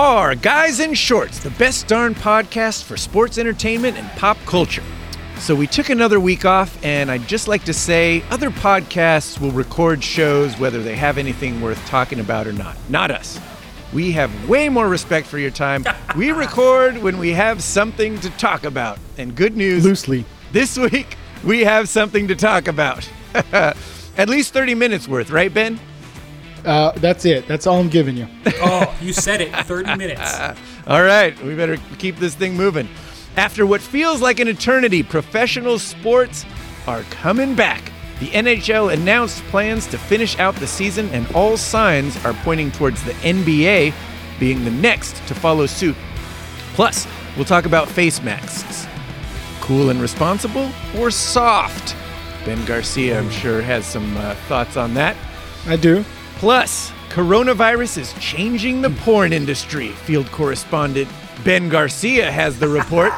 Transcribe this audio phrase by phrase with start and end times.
[0.00, 4.82] We are Guys in Shorts, the best darn podcast for sports entertainment and pop culture.
[5.36, 9.50] So we took another week off, and I'd just like to say other podcasts will
[9.50, 12.78] record shows whether they have anything worth talking about or not.
[12.88, 13.38] Not us.
[13.92, 15.84] We have way more respect for your time.
[16.16, 18.98] We record when we have something to talk about.
[19.18, 20.24] And good news Loosely.
[20.50, 23.06] this week, we have something to talk about.
[23.52, 25.78] At least 30 minutes worth, right, Ben?
[26.64, 27.46] Uh, that's it.
[27.48, 28.26] That's all I'm giving you.
[28.62, 29.54] Oh, you said it.
[29.54, 30.38] 30 minutes.
[30.86, 32.88] All right, we better keep this thing moving.
[33.36, 36.44] After what feels like an eternity, professional sports
[36.86, 37.90] are coming back.
[38.18, 43.02] The NHL announced plans to finish out the season, and all signs are pointing towards
[43.02, 43.94] the NBA
[44.38, 45.96] being the next to follow suit.
[46.74, 48.86] Plus, we'll talk about face masks.
[49.62, 51.96] Cool and responsible or soft?
[52.44, 55.16] Ben Garcia, I'm sure, has some uh, thoughts on that.
[55.66, 56.04] I do.
[56.40, 59.88] Plus, coronavirus is changing the porn industry.
[59.90, 61.06] Field correspondent
[61.44, 63.12] Ben Garcia has the report.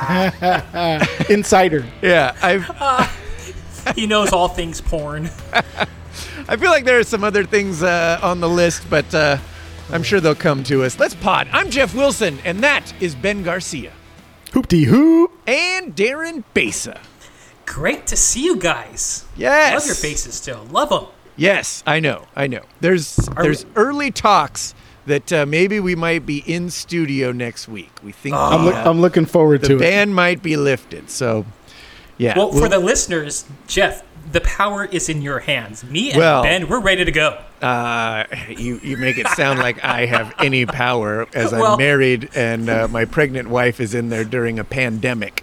[1.31, 1.85] Insider.
[2.03, 5.27] yeah, I've, He knows all things porn.
[6.49, 9.39] I feel like there are some other things uh, on the list, but uh,
[9.93, 10.99] I'm sure they'll come to us.
[10.99, 11.49] Let's pod.
[11.53, 13.93] I'm Jeff Wilson, and that is Ben Garcia
[14.47, 15.31] Hoopty hoop.
[15.47, 17.01] and Darren Besa.
[17.67, 19.25] Great to see you guys.
[19.37, 19.75] Yes.
[19.75, 20.65] Love your faces still.
[20.73, 21.07] Love them.
[21.37, 22.63] Yes, I know, I know.
[22.81, 24.75] There's there's early talks
[25.07, 27.91] that uh, maybe we might be in studio next week.
[28.05, 29.81] We think I'm, the, look uh, I'm looking forward the to it.
[29.81, 31.11] ban might be lifted.
[31.11, 31.45] So,
[32.19, 32.37] yeah.
[32.39, 35.83] Well, we'll- for the listeners, Jeff, the power is in your hands.
[35.83, 37.39] Me and Well- Ben, we're ready to go.
[37.61, 42.29] Uh, you, you make it sound like I have any power as I'm Well- married
[42.37, 45.43] and uh, my pregnant wife is in there during a pandemic.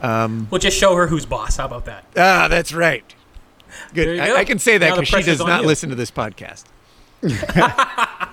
[0.00, 1.56] We'll just show her who's boss.
[1.56, 2.04] How about that?
[2.16, 3.14] Ah, that's right.
[3.94, 4.18] Good.
[4.18, 4.36] I, go.
[4.36, 5.66] I can say that because she does not you.
[5.66, 6.64] listen to this podcast.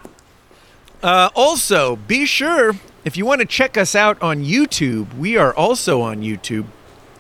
[1.03, 2.73] uh, also, be sure
[3.05, 6.65] if you want to check us out on YouTube, we are also on YouTube.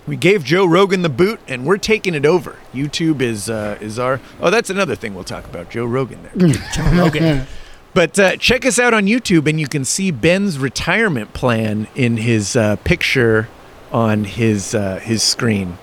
[0.07, 2.55] We gave Joe Rogan the boot, and we're taking it over.
[2.73, 4.19] YouTube is uh, is our.
[4.41, 5.69] Oh, that's another thing we'll talk about.
[5.69, 6.47] Joe Rogan there.
[6.73, 7.45] Joe Rogan.
[7.93, 12.17] But uh, check us out on YouTube, and you can see Ben's retirement plan in
[12.17, 13.49] his uh, picture
[13.91, 15.77] on his uh, his screen.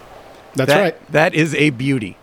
[0.54, 1.12] That's That- right.
[1.12, 2.16] That is a beauty.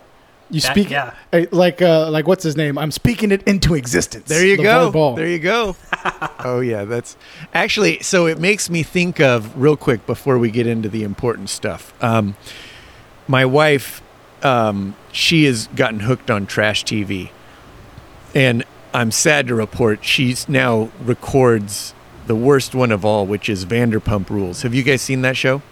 [0.54, 1.14] You That- speak yeah.
[1.34, 2.78] uh, like uh, like what's his name?
[2.78, 4.28] I'm speaking it into existence.
[4.30, 4.92] There you The go.
[4.92, 5.16] volleyball.
[5.16, 5.76] There you go.
[6.46, 7.18] oh yeah, that's
[7.54, 8.00] actually.
[8.04, 11.92] So it makes me think of real quick before we get into the important stuff.
[12.04, 12.36] Um,
[13.28, 14.02] my wife,
[14.44, 17.32] um, she has gotten hooked on trash TV,
[18.36, 21.96] and I'm sad to report she's now records
[22.28, 24.62] the worst one of all, which is Vanderpump Rules.
[24.62, 25.64] Have you guys seen that show?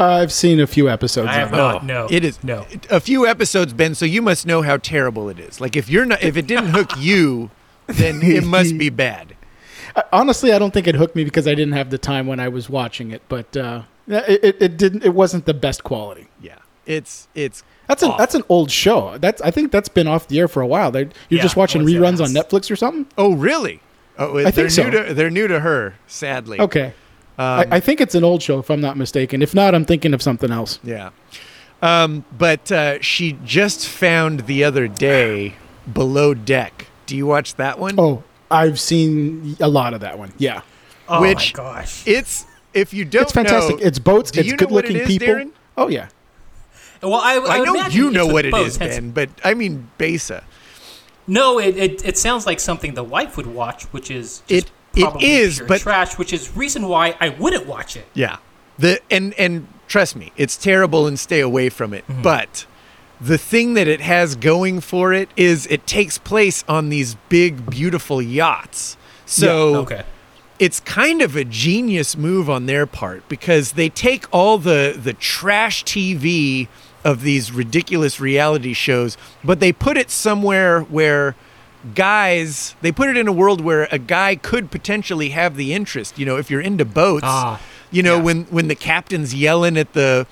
[0.00, 1.28] I've seen a few episodes.
[1.28, 1.56] I have of it.
[1.56, 1.84] not.
[1.84, 2.08] No.
[2.10, 2.66] It is No.
[2.90, 3.94] a few episodes, Ben.
[3.94, 5.60] So you must know how terrible it is.
[5.60, 7.50] Like if you're not, if it didn't hook you,
[7.86, 9.36] then it must be bad.
[9.94, 12.40] Uh, Honestly, I don't think it hooked me because I didn't have the time when
[12.40, 13.22] I was watching it.
[13.28, 15.04] But uh, it, it, it didn't.
[15.04, 16.28] It wasn't the best quality.
[16.40, 18.18] Yeah, it's it's That's an awful.
[18.18, 19.18] that's an old show.
[19.18, 20.90] That's I think that's been off the air for a while.
[20.90, 22.30] They you're Yeah, just watching I would say reruns on.
[22.30, 23.06] Netflix or something.
[23.18, 23.80] Oh, really?
[24.18, 24.84] Oh, I they're think so.
[24.84, 25.94] new to they're new to her.
[26.06, 26.60] Sadly.
[26.60, 26.92] Okay.
[27.38, 29.40] Um, I, I think it's an old show, if I'm not mistaken.
[29.42, 30.78] If not, I'm thinking of something else.
[30.82, 31.10] Yeah.
[31.82, 35.54] Um, but uh, she just found the other day
[35.90, 36.86] Below Deck.
[37.06, 37.94] Do you watch that one?
[37.98, 40.32] Oh, I've seen a lot of that one.
[40.38, 40.60] Yeah,
[41.08, 42.06] Oh Which- my gosh.
[42.06, 43.80] It's if you don't it's fantastic.
[43.80, 44.30] know- it's boats.
[44.36, 45.28] It's you know what good-looking it is, people.
[45.28, 45.50] Darren?
[45.76, 46.08] Oh yeah.
[47.02, 49.54] Well, I, I, would know you know what it boats, is, hence- Ben, but I
[49.54, 50.44] mean Besa.
[51.26, 54.70] No, it, it, it sounds like something the wife would watch, which is just It-
[54.94, 58.06] it is, but- trash, which is reason why I wouldn't watch it.
[58.14, 58.38] Yeah.
[58.78, 62.06] The and and trust me, it's terrible and stay away from it.
[62.06, 62.22] Mm-hmm.
[62.22, 62.66] But
[63.20, 67.68] the thing that it has going for it is it takes place on these big
[67.68, 68.96] beautiful yachts.
[69.26, 70.02] So Okay.
[70.58, 75.12] it's kind of a genius move on their part because they take all the the
[75.12, 76.68] trash TV
[77.04, 81.36] of these ridiculous reality shows, but they put it somewhere where
[81.94, 86.18] guys they put it in a world where a guy could potentially have the interest
[86.18, 87.60] you know if you're into boats Ah,
[87.90, 88.22] you know yeah.
[88.22, 90.26] when when the captain's yelling at the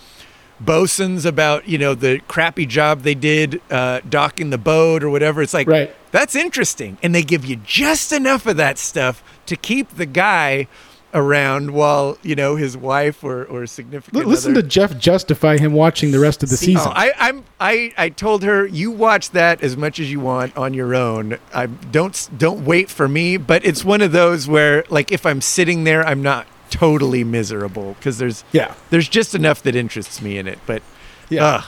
[0.61, 5.41] bosuns about you know the crappy job they did uh, docking the boat or whatever
[5.41, 5.95] it's like Right.
[6.11, 10.67] that's interesting and they give you just enough of that stuff to keep the guy
[11.15, 15.73] around while you know his wife or or significant listen other- to Jeff justify him
[15.73, 16.89] watching the rest of the See- season.
[16.89, 20.57] Oh, I, I'm I, I told her you watch that as much as you want
[20.57, 21.39] on your own.
[21.55, 23.37] I don't don't wait for me.
[23.39, 27.95] But it's one of those where like if I'm sitting there, I'm not totally miserable
[27.95, 28.75] because there's yeah.
[28.91, 30.59] there's just enough that interests me in it.
[30.67, 30.83] But
[31.31, 31.65] Yeah.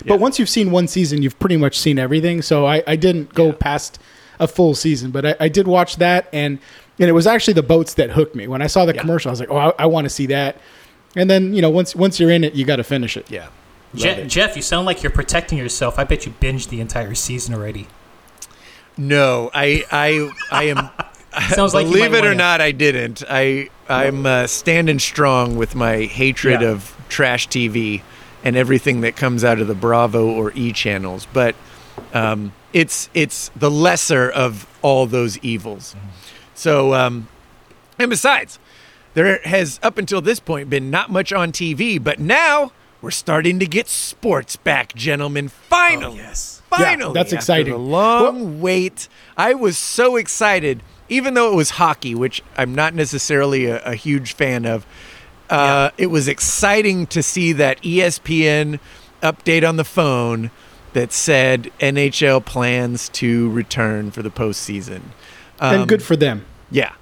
[0.00, 0.16] But Yeah.
[0.16, 2.42] once you've seen one season, you've pretty much seen everything.
[2.42, 3.52] So I, I didn't go Yeah.
[3.60, 3.98] past
[4.40, 5.10] a full season.
[5.12, 6.58] But I, I did watch that, and
[7.00, 8.46] and it was actually the boats that hooked me.
[8.48, 9.00] When I saw the Yeah.
[9.00, 10.56] commercial, I was like, oh, I, I want to see that.
[11.16, 13.30] And then you know once once you're in it, you got to finish it.
[13.30, 13.48] Yeah.
[13.94, 15.98] Je- Jeff, you sound like you're protecting yourself.
[15.98, 17.86] I bet you binged the entire season already.
[18.96, 20.90] No, I I I am.
[21.50, 23.22] Sounds like believe it or wanna- not, I didn't.
[23.28, 26.68] I I'm uh, standing strong with my hatred Yeah.
[26.68, 28.02] of trash TV
[28.44, 31.26] and everything that comes out of the Bravo or E channels.
[31.32, 31.54] But
[32.12, 35.94] um, it's it's the lesser of all those evils.
[36.58, 37.28] So um,
[38.00, 38.58] and besides,
[39.14, 43.60] there has up until this point been not much on TV, but now we're starting
[43.60, 45.48] to get sports back, gentlemen.
[45.48, 46.60] Finally, yes.
[46.68, 47.72] finally, that's after exciting.
[47.74, 49.08] The long wait.
[49.36, 53.94] I was so excited, even though it was hockey, which I'm not necessarily a, a
[53.94, 54.84] huge fan of.
[55.48, 58.80] Uh, It was exciting to see that ESPN
[59.22, 60.50] update on the phone
[60.92, 65.02] that said NHL plans to return for the postseason.
[65.60, 66.44] Um, and good for them.
[66.70, 66.92] yeah.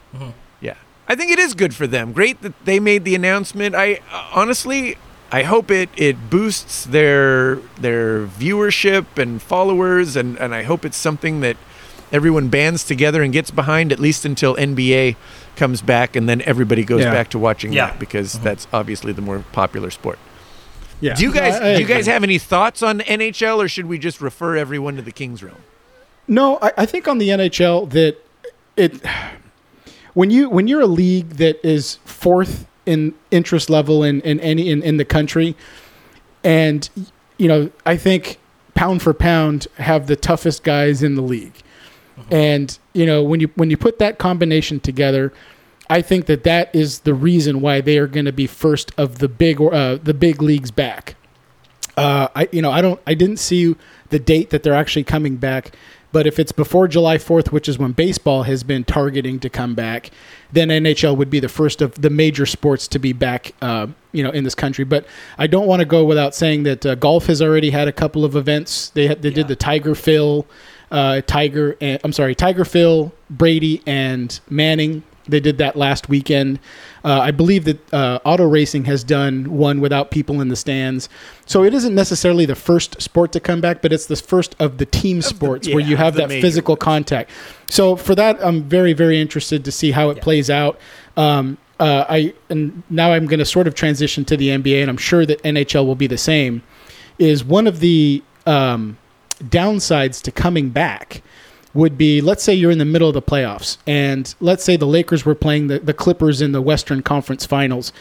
[0.61, 0.75] Yeah.
[1.09, 2.13] I think it is good for them.
[2.13, 3.75] Great that they made the announcement.
[3.75, 4.97] I uh, honestly
[5.31, 10.97] I hope it it boosts their their viewership and followers and and I hope it's
[10.97, 11.57] something that
[12.13, 15.17] everyone bands together and gets behind at least until NBA
[15.57, 17.13] comes back and then everybody goes Yeah.
[17.13, 17.89] back to watching Yeah.
[17.91, 20.19] that because that's obviously the more popular sport.
[21.01, 21.15] Yeah.
[21.15, 23.87] Do you guys I- I do you guys have any thoughts on NHL or should
[23.87, 25.59] we just refer everyone to the Kings realm?
[26.29, 28.17] No, I, I think on the NHL that
[28.77, 29.05] it
[30.15, 34.71] when you when you're a league that is fourth in interest level in, in any
[34.71, 35.57] in, in the country,
[36.43, 36.89] and
[37.37, 38.39] you know I think
[38.75, 41.61] pound for pound have the toughest guys in the league,
[42.31, 45.33] and you know when you when you put that combination together.
[45.89, 49.19] I think that that is the reason why they are going to be first of
[49.21, 51.15] the big uh, the big leagues back.
[51.97, 53.77] Uh, I you know I don't I didn't see
[54.09, 55.77] the date that they're actually coming back,
[56.13, 59.75] but if it's before July 4th, which is when baseball has been targeting to come
[59.75, 60.11] back,
[60.53, 64.23] then NHL would be the first of the major sports to be back, uh, you
[64.23, 64.85] know, in this country.
[64.85, 65.07] But
[65.37, 68.25] I don't want to go without saying that uh, golf has already had a couple
[68.25, 68.91] of events.
[68.91, 69.35] They had, they Yeah.
[69.37, 70.47] did the Tiger Phil,
[70.91, 75.03] uh, Tiger, and, I'm sorry, Tiger Phil, Brady, and Manning.
[75.29, 76.59] They did that last weekend.
[77.05, 81.09] Uh, I believe that uh, auto racing has done one without people in the stands.
[81.47, 84.79] So it isn't necessarily the first sport to come back, but it's the first of
[84.79, 86.83] the team sports where yeah, you have that physical ones.
[86.83, 87.31] contact.
[87.69, 90.23] So for that, I'm very, very interested to see how it Yeah.
[90.23, 90.79] plays out.
[91.17, 94.89] Um, uh, I and now I'm going to sort of transition to the NBA, and
[94.89, 96.63] I'm sure that NHL will be the same.
[97.19, 98.97] Is one of the um,
[99.43, 101.23] downsides to coming back
[101.77, 104.87] would be let's say you're in the middle of the playoffs and let's say the
[104.87, 107.93] Lakers were playing the, the Clippers in the Western Conference Finals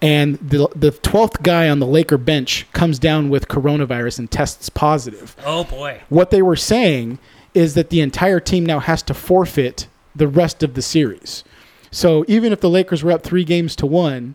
[0.00, 4.68] and the the 12th guy on the Laker bench comes down with coronavirus and tests
[4.68, 5.34] positive.
[5.44, 6.02] Oh boy.
[6.08, 7.18] What they were saying
[7.54, 11.44] is that the entire team now has to forfeit the rest of the series.
[11.90, 14.34] So even if the Lakers were up 3 games to 1,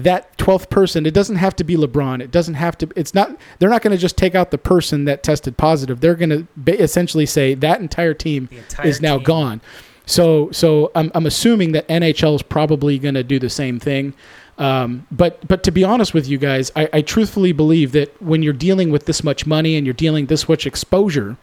[0.00, 2.20] that 12th person it doesn't have to be lebron.
[2.22, 5.04] It doesn't have to it's not they're not going to just take out the person
[5.04, 6.00] that tested positive.
[6.00, 9.24] They're going to ba- essentially say that entire team entire is now team.
[9.24, 9.60] gone.
[10.06, 14.14] So so i'm, I'm assuming that nhl is probably going to do the same thing.
[14.58, 18.42] Um, but but to be honest with you guys I, I truthfully believe that when
[18.42, 21.36] you're dealing with this much money and you're dealing this much exposure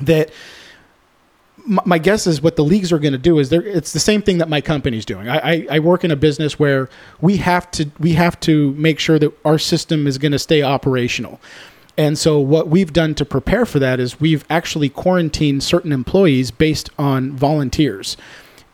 [0.00, 0.30] that
[1.68, 4.38] my, guess is what the leagues are going to do is it's the same thing
[4.38, 5.28] that my company's doing.
[5.28, 6.88] I, I, I work in a business where
[7.20, 10.62] we have to we have to make sure that our system is going to stay
[10.62, 11.40] operational.
[11.98, 16.50] And so what we've done to prepare for that is we've actually quarantined certain employees
[16.50, 18.16] based on volunteers.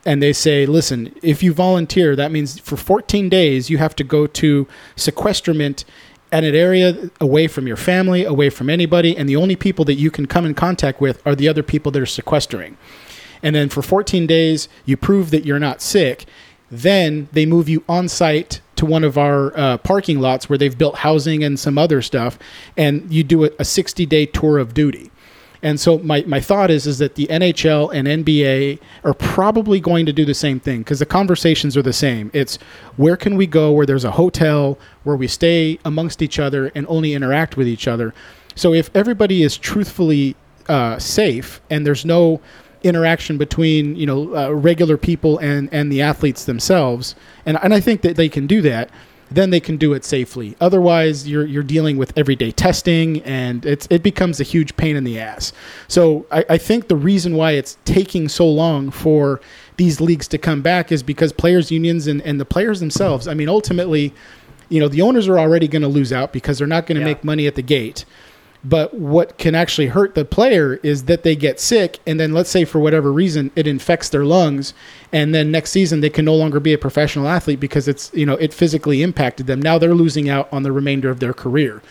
[0.07, 4.05] And they say, listen, if you volunteer, that means for 14 days you have to
[4.05, 5.87] go to sequestrament
[6.35, 9.95] at an area away from your family, away from anybody, and the only people that
[9.95, 12.77] you can come in contact with are the other people that are sequestering.
[13.41, 16.25] And then for 14 days, you prove that you're not sick.
[16.73, 20.77] Then they move you on site to one of our uh, parking lots where they've
[20.77, 22.37] built housing and some other stuff,
[22.77, 25.13] and you do a, a 60 day tour of duty.
[25.65, 30.05] And so my, my thought is is that the NHL and NBA are probably going
[30.05, 32.31] to do the same thing because the conversations are the same.
[32.35, 32.57] It's
[32.97, 36.87] where can we go where there's a hotel where we stay amongst each other and
[36.87, 38.13] only interact with each other.
[38.55, 40.37] So if everybody is truthfully
[40.69, 42.43] uh, safe and there's no
[42.83, 47.15] interaction between you know uh, regular people and and the athletes themselves,
[47.47, 48.91] and and I think that they can do that
[49.35, 50.57] then they can do it safely.
[50.61, 55.05] Otherwise, you're you're dealing with everyday testing, and it's it becomes a huge pain in
[55.05, 55.53] the ass.
[55.89, 59.41] So I, I think the reason why it's taking so long for
[59.77, 63.27] these leagues to come back is because players' unions and, and the players themselves.
[63.27, 64.13] I mean, ultimately,
[64.69, 67.01] you know, the owners are already going to lose out because they're not going to
[67.01, 67.07] Yeah.
[67.07, 68.05] make money at the gate.
[68.65, 72.49] But what can actually hurt the player is that they get sick, and then let's
[72.49, 74.73] say for whatever reason it infects their lungs,
[75.13, 78.25] and then next season they can no longer be a professional athlete because it's you
[78.25, 79.61] know it physically impacted them.
[79.61, 81.83] Now they're losing out on the remainder of their career.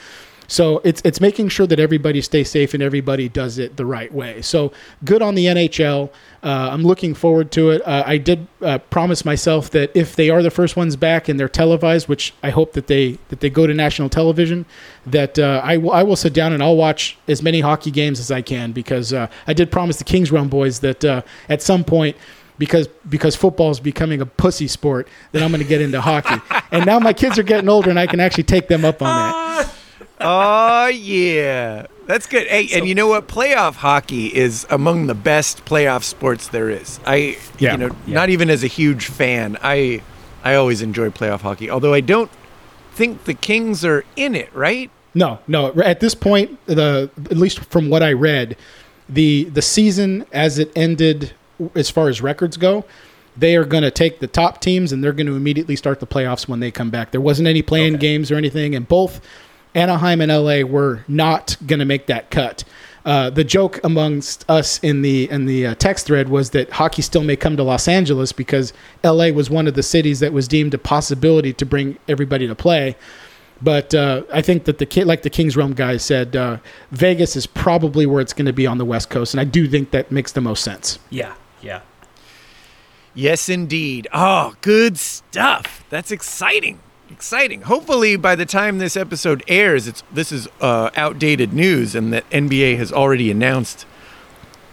[0.54, 4.14] So it's it's making sure that everybody stays safe and everybody does it the right
[4.14, 4.44] way.
[4.44, 4.72] So
[5.04, 6.12] good on the NHL.
[6.44, 7.82] Uh, I'm looking forward to it.
[7.88, 11.40] Uh, I did uh, promise myself that if they are the first ones back and
[11.40, 14.68] they're televised, which I hope that they that they go to national television,
[15.08, 18.20] that uh, I will I will sit down and I'll watch as many hockey games
[18.20, 21.64] as I can because uh, I did promise the Kings Run boys that uh, at
[21.64, 22.16] some point
[22.60, 26.40] because because football is becoming a pussy sport, then I'm going to get into hockey.
[26.74, 29.08] And now my kids are getting older, and I can actually take them up on
[29.08, 29.83] that.
[30.20, 32.48] Oh yeah, that's good.
[32.48, 33.28] Hey, and you know what?
[33.28, 37.00] Playoff hockey is among the best playoff sports there is.
[37.06, 37.74] I, Yeah.
[37.74, 40.02] you know, not even as a huge fan, I,
[40.44, 41.70] I always enjoy playoff hockey.
[41.70, 42.32] Although I don't
[42.94, 44.90] think the Kings are in it, right?
[45.16, 45.72] No, no.
[45.82, 48.58] At this point, the at least from what I read,
[49.08, 51.34] the the season as it ended,
[51.76, 52.84] as far as records go,
[53.38, 56.08] they are going to take the top teams and they're going to immediately start the
[56.08, 57.12] playoffs when they come back.
[57.12, 59.22] There wasn't any playing games or anything, and both
[59.76, 62.64] Anaheim and LA were not going to make that cut.
[63.06, 67.02] Uh, the joke amongst us in the in the uh, text thread was that hockey
[67.02, 68.72] still may come to Los Angeles because
[69.04, 72.56] LA was one of the cities that was deemed a possibility to bring everybody to
[72.56, 72.96] play.
[73.62, 76.58] But uh, I think that the kid, like the Kings Realm guy said, uh,
[76.92, 79.68] Vegas is probably where it's going to be on the West Coast, and I do
[79.68, 81.00] think that makes the most sense.
[81.10, 81.82] Yeah, yeah.
[83.14, 84.08] Yes, indeed.
[84.12, 85.86] Oh, good stuff.
[85.90, 86.80] That's exciting.
[87.12, 87.62] Exciting.
[87.62, 92.28] Hopefully, by the time this episode airs, it's this is uh, outdated news, and that
[92.32, 93.86] NBA has already announced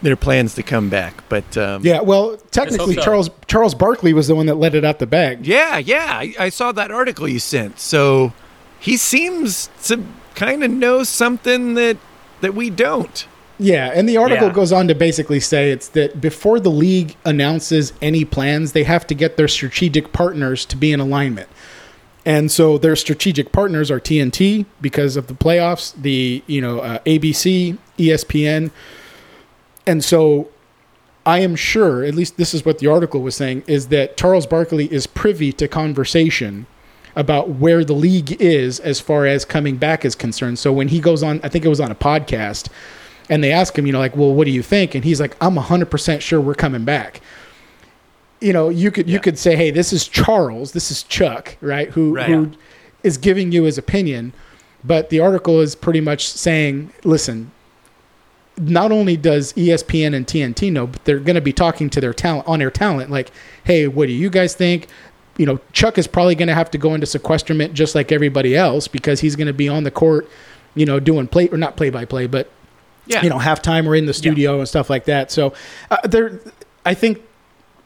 [0.03, 1.23] their plans to come back.
[1.29, 3.03] But um, Yeah, well, technically, so.
[3.03, 5.47] Charles Charles Barkley was the one that let it out the bag.
[5.47, 6.07] yeah, yeah.
[6.09, 7.79] I, I saw that article you sent.
[7.79, 8.33] So
[8.79, 10.03] he seems to
[10.35, 11.99] kind of know something that
[12.41, 13.27] that we don't.
[13.59, 14.55] Yeah, and the article Yeah.
[14.55, 19.07] goes on to basically say it's that before the league announces any plans, they have
[19.09, 21.47] to get their strategic partners to be in alignment.
[22.25, 26.99] And so their strategic partners are TNT because of the playoffs, the you know uh,
[27.01, 28.71] ABC, ESPN,
[29.87, 30.51] and so
[31.27, 34.47] I am sure, at least this is what the article was saying, is that Charles
[34.47, 36.67] Barkley is privy to conversation
[37.17, 40.59] about where the league is as far as coming back is concerned.
[40.59, 42.69] So when he goes on, I think it was on a podcast,
[43.29, 44.95] and they ask him, you know, like, well, what do you think?
[44.95, 47.21] And he's like, I'm 100% sure we're coming back.
[48.41, 51.91] You know, you could you could say, hey, this is Charles, this is Chuck, right?
[51.91, 52.29] Who Right.
[52.31, 52.51] who
[53.03, 54.33] is giving you his opinion,
[54.85, 57.51] but the article is pretty much saying, listen,
[58.59, 62.13] not only does ESPN and TNT know, but they're going to be talking to their
[62.13, 63.31] talent on air talent, like,
[63.65, 64.87] hey, what do you guys think?
[65.39, 68.55] You know, Chuck is probably going to have to go into sequestrement just like everybody
[68.57, 70.29] else because he's going to be on the court,
[70.75, 72.51] you know, doing play or not play by play, but
[73.07, 73.23] Yeah.
[73.23, 75.31] you know, halftime or in the studio and stuff like that.
[75.31, 75.55] So
[75.91, 76.39] uh, there,
[76.85, 77.23] I think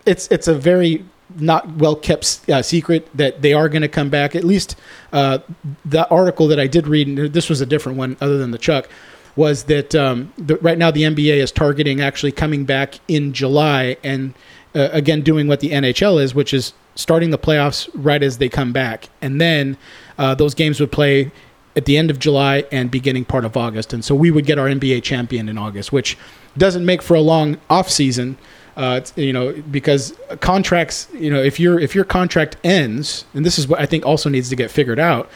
[0.06, 1.04] it's it's a very
[1.36, 4.34] not well kept uh, secret that they are going to come back.
[4.34, 4.76] At least
[5.12, 5.38] uh,
[5.84, 8.58] the article that I did read, and this was a different one other than the
[8.58, 8.88] Chuck,
[9.36, 13.96] was that um, the, right now the NBA is targeting actually coming back in July
[14.04, 14.34] and
[14.74, 18.48] uh, again doing what the NHL is, which is starting the playoffs right as they
[18.48, 19.76] come back, and then
[20.18, 21.32] uh, those games would play
[21.76, 24.58] at the end of July and beginning part of August, and so we would get
[24.58, 26.16] our NBA champion in August, which
[26.56, 28.38] doesn't make for a long off season.
[28.76, 33.58] Uh, you know, because contracts, you know, if your if your contract ends, and this
[33.58, 35.30] is what I think also needs to get figured out.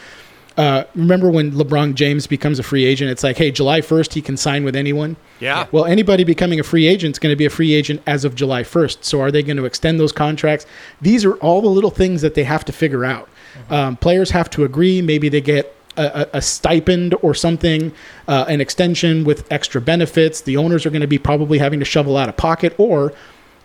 [0.57, 3.09] Uh, remember when LeBron James becomes a free agent?
[3.09, 5.15] It's like, hey, July first he can sign with anyone.
[5.39, 5.67] Yeah.
[5.71, 8.35] Well, anybody becoming a free agent is going to be a free agent as of
[8.35, 9.03] July 1st.
[9.03, 10.65] So, are they going to extend those contracts?
[10.99, 13.29] These are all the little things that they have to figure out.
[13.69, 15.01] Um, players have to agree.
[15.01, 17.91] Maybe they get a, a, a stipend or something,
[18.27, 20.41] uh, an extension with extra benefits.
[20.41, 22.73] The owners are going to be probably having to shovel out of pocket.
[22.77, 23.13] Or,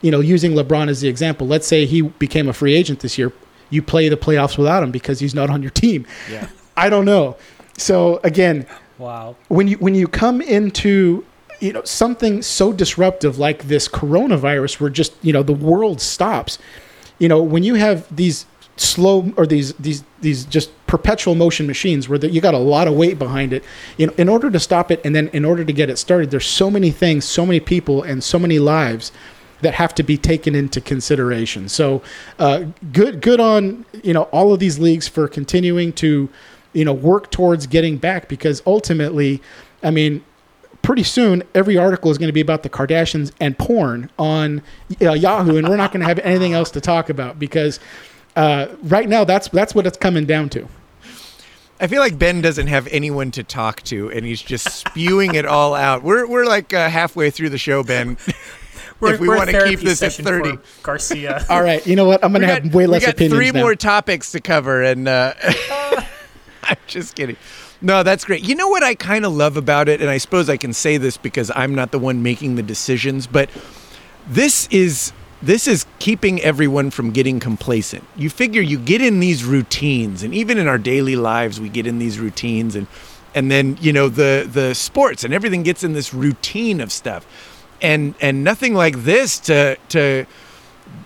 [0.02, 3.16] you know, using LeBron as the example, let's say he became a free agent this
[3.18, 3.32] year.
[3.70, 6.06] You play the playoffs without him because he's not on your team.
[6.30, 6.48] Yeah.
[6.76, 7.36] I don't know.
[7.78, 8.66] So, again,
[8.98, 9.36] Wow.
[9.48, 11.24] when you when you come into
[11.60, 16.58] you know something so disruptive like this coronavirus where just you know the world stops
[17.18, 22.08] you know when you have these slow or these these these just perpetual motion machines
[22.08, 23.64] where the, you got a lot of weight behind it.
[23.98, 26.46] Know in order to stop it and then in order to get it started there's
[26.46, 29.12] so many things so many people and so many lives
[29.60, 31.68] that have to be taken into consideration.
[31.68, 32.02] So
[32.38, 36.28] uh, good good on you know all of these leagues for continuing to
[36.74, 39.40] you know work towards getting back because ultimately
[39.82, 40.22] i mean
[40.82, 44.60] pretty soon every article is going to be about the kardashians and porn on
[45.00, 47.80] uh, yahoo and we're not going to have anything else to talk about because
[48.36, 50.68] uh, right now that's that's what it's coming down to
[51.80, 55.44] I feel like Ben doesn't have anyone to talk to, and he's just spewing it
[55.44, 56.02] all out.
[56.02, 58.16] We're we're like uh, halfway through the show, Ben.
[59.00, 61.44] We're, if we want to keep this at thirty, Garcia.
[61.50, 62.24] All right, you know what?
[62.24, 63.60] I'm going we to got, have way less we got opinions three now.
[63.60, 65.34] more topics to cover, and uh,
[66.62, 67.36] I'm just kidding.
[67.82, 68.44] No, that's great.
[68.44, 70.96] You know what I kind of love about it, and I suppose I can say
[70.96, 73.50] this because I'm not the one making the decisions, but
[74.28, 75.12] this is
[75.44, 78.04] this is keeping everyone from getting complacent.
[78.16, 81.86] You figure you get in these routines, and even in our daily lives, we get
[81.86, 82.86] in these routines, and
[83.34, 87.26] and then you know the the sports and everything gets in this routine of stuff,
[87.82, 90.26] and and nothing like this to to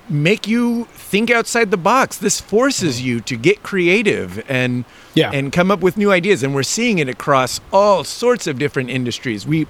[0.08, 2.16] make you think outside the box.
[2.16, 3.06] This forces mm-hmm.
[3.06, 5.30] you to get creative and Yeah.
[5.32, 6.42] and come up with new ideas.
[6.42, 9.46] And we're seeing it across all sorts of different industries.
[9.46, 9.66] We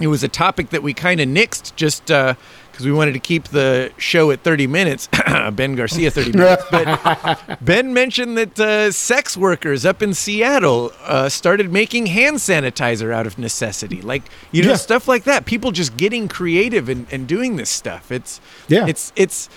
[0.00, 2.34] it was a topic that we kind of nixed just uh,
[2.74, 5.08] because we wanted to keep the show at 30 minutes.
[5.52, 6.64] ben Garcia 30 minutes.
[6.72, 13.12] But Ben mentioned that uh, sex workers up in Seattle uh, started making hand sanitizer
[13.14, 14.02] out of necessity.
[14.02, 14.76] Like, you know, Yeah.
[14.76, 15.46] stuff like that.
[15.46, 18.10] People just getting creative and, and doing this stuff.
[18.10, 18.88] It's, Yeah.
[18.88, 19.48] it's, it's,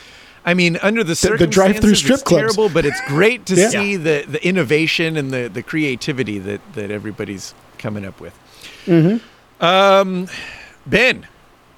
[0.45, 2.55] I mean, under the circumstances, the drive-through strip it's clubs.
[2.55, 3.69] terrible, but it's great to Yeah.
[3.69, 8.33] see the, the innovation and the, the creativity that, that everybody's coming up with.
[8.85, 9.17] Hmm.
[9.59, 10.27] Um,
[10.85, 11.27] Ben,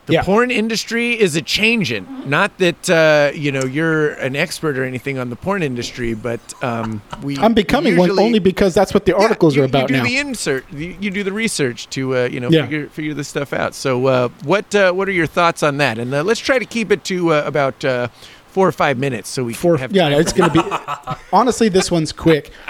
[0.10, 0.24] the Yeah.
[0.24, 2.06] porn industry is a changing.
[2.28, 6.40] Not that uh, you know you're an expert or anything on the porn industry, but
[6.64, 7.38] um, we.
[7.38, 9.98] I'm becoming one only because that's what the Yeah, articles you, are about now.
[10.04, 10.22] you do now.
[10.24, 10.74] the insert.
[10.74, 12.64] You, you do the research to uh, you know Yeah.
[12.64, 13.76] figure figure this stuff out.
[13.76, 15.98] So uh, what uh, what are your thoughts on that?
[16.00, 18.08] And uh, let's try to keep it to uh, about uh,
[18.48, 21.16] four or five minutes so we Four, can have yeah, it's going to be.
[21.32, 22.52] honestly, this one's quick.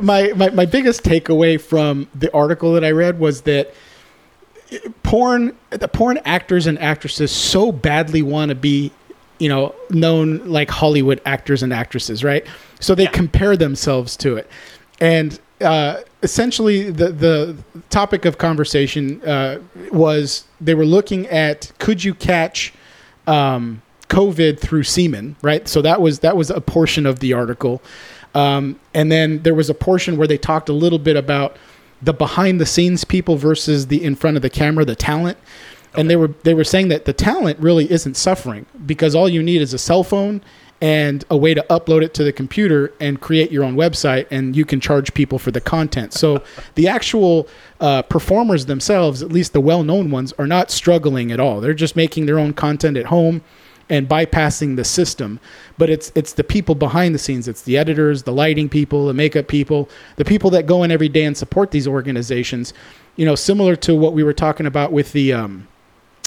[0.00, 3.72] My, my my biggest takeaway from the article that I read was that
[5.02, 8.92] porn the porn actors and actresses so badly want to be
[9.38, 12.46] you know known like Hollywood actors and actresses, right?
[12.80, 14.48] So they compare themselves to it,
[15.00, 17.56] and uh, essentially the the
[17.90, 22.72] topic of conversation uh, was they were looking at could you catch
[23.26, 25.66] um, COVID through semen, right?
[25.68, 27.82] So that was that was a portion of the article,
[28.34, 31.56] um, and then there was a portion where they talked a little bit about
[32.04, 35.38] the behind the scenes people versus the in front of the camera, the talent.
[35.96, 39.42] And they were they were saying that the talent really isn't suffering because all you
[39.42, 40.42] need is a cell phone
[40.80, 44.56] and a way to upload it to the computer and create your own website, and
[44.56, 46.12] you can charge people for the content.
[46.12, 46.42] So
[46.74, 47.48] the actual
[47.80, 51.60] uh, performers themselves, at least the well-known ones, are not struggling at all.
[51.60, 53.42] They're just making their own content at home
[53.88, 55.40] and bypassing the system.
[55.78, 57.48] But it's it's the people behind the scenes.
[57.48, 61.08] It's the editors, the lighting people, the makeup people, the people that go in every
[61.08, 62.72] day and support these organizations.
[63.16, 65.68] You know, similar to what we were talking about with the um,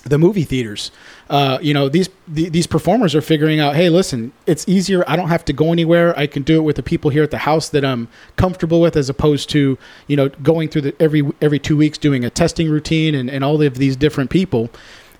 [0.09, 0.91] the movie theaters.
[1.29, 5.03] Uh, you know, these the, these performers are figuring out, hey, listen, it's easier.
[5.07, 6.17] I don't have to go anywhere.
[6.17, 8.95] I can do it with the people here at the house that I'm comfortable with,
[8.95, 12.69] as opposed to you know going through the every every two weeks doing a testing
[12.69, 14.69] routine and, and all of these different people.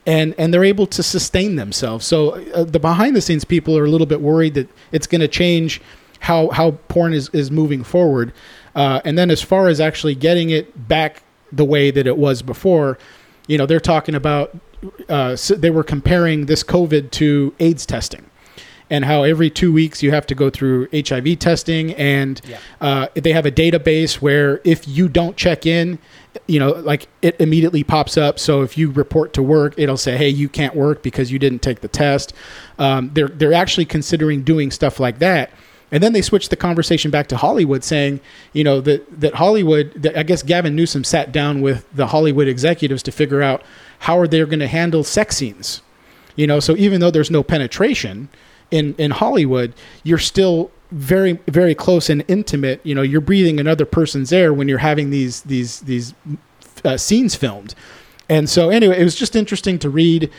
[0.07, 2.05] And, and they're able to sustain themselves.
[2.07, 5.21] So uh, the behind the scenes people are a little bit worried that it's going
[5.21, 5.81] to change
[6.21, 8.33] how how porn is, is moving forward.
[8.73, 12.41] Uh, and then as far as actually getting it back the way that it was
[12.41, 12.97] before,
[13.47, 14.57] you know, they're talking about
[15.09, 18.23] uh, so they were comparing this COVID to AIDS testing.
[18.89, 22.57] And how every two weeks you have to go through HIV testing, and Yeah.
[22.79, 25.99] uh, they have a database where if you don't check in,
[26.47, 28.39] you know, like it immediately pops up.
[28.39, 31.61] So if you report to work, it'll say, "Hey, you can't work because you didn't
[31.61, 32.33] take the test."
[32.79, 35.51] Um, they're they're actually considering doing stuff like that.
[35.91, 38.19] And then they switched the conversation back to Hollywood, saying,
[38.51, 39.93] you know, that that Hollywood.
[39.95, 43.63] That I guess Gavin Newsom sat down with the Hollywood executives to figure out
[43.99, 45.81] how are they going to handle sex scenes.
[46.35, 48.29] You know, so even though there's no penetration
[48.69, 49.73] in in Hollywood,
[50.03, 52.79] you're still very very close and intimate.
[52.83, 56.13] You know, you're breathing another person's air when you're having these these these
[56.83, 57.75] uh, scenes filmed.
[58.29, 60.29] And so anyway, it was just interesting to read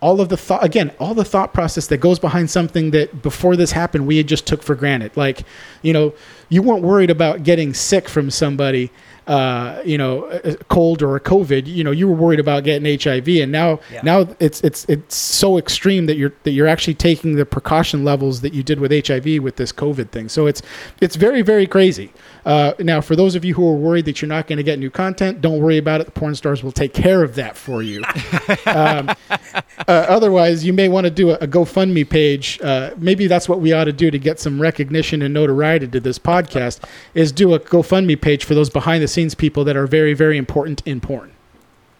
[0.00, 3.56] all of the thought again, all the thought process that goes behind something that before
[3.56, 5.16] this happened we had just took for granted.
[5.16, 5.42] Like,
[5.82, 6.14] you know,
[6.48, 8.90] you weren't worried about getting sick from somebody
[9.28, 12.98] uh, you know, a cold or a COVID, you know, you were worried about getting
[12.98, 14.00] HIV, and now Yeah.
[14.02, 18.40] now it's it's it's so extreme that you're that you're actually taking the precaution levels
[18.40, 20.30] that you did with HIV with this COVID thing.
[20.30, 20.62] So it's
[21.02, 22.10] it's very very crazy.
[22.46, 24.78] Uh, now, for those of you who are worried that you're not going to get
[24.78, 26.04] new content, don't worry about it.
[26.06, 28.02] The porn stars will take care of that for you.
[28.66, 29.10] um,
[29.86, 32.58] uh, otherwise, you may want to do a, a GoFundMe page.
[32.62, 36.00] Uh, maybe that's what we ought to do to get some recognition and notoriety to
[36.00, 36.37] this podcast.
[37.14, 40.36] Is do a GoFundMe page for those behind the scenes people that are very very
[40.36, 41.32] important in porn.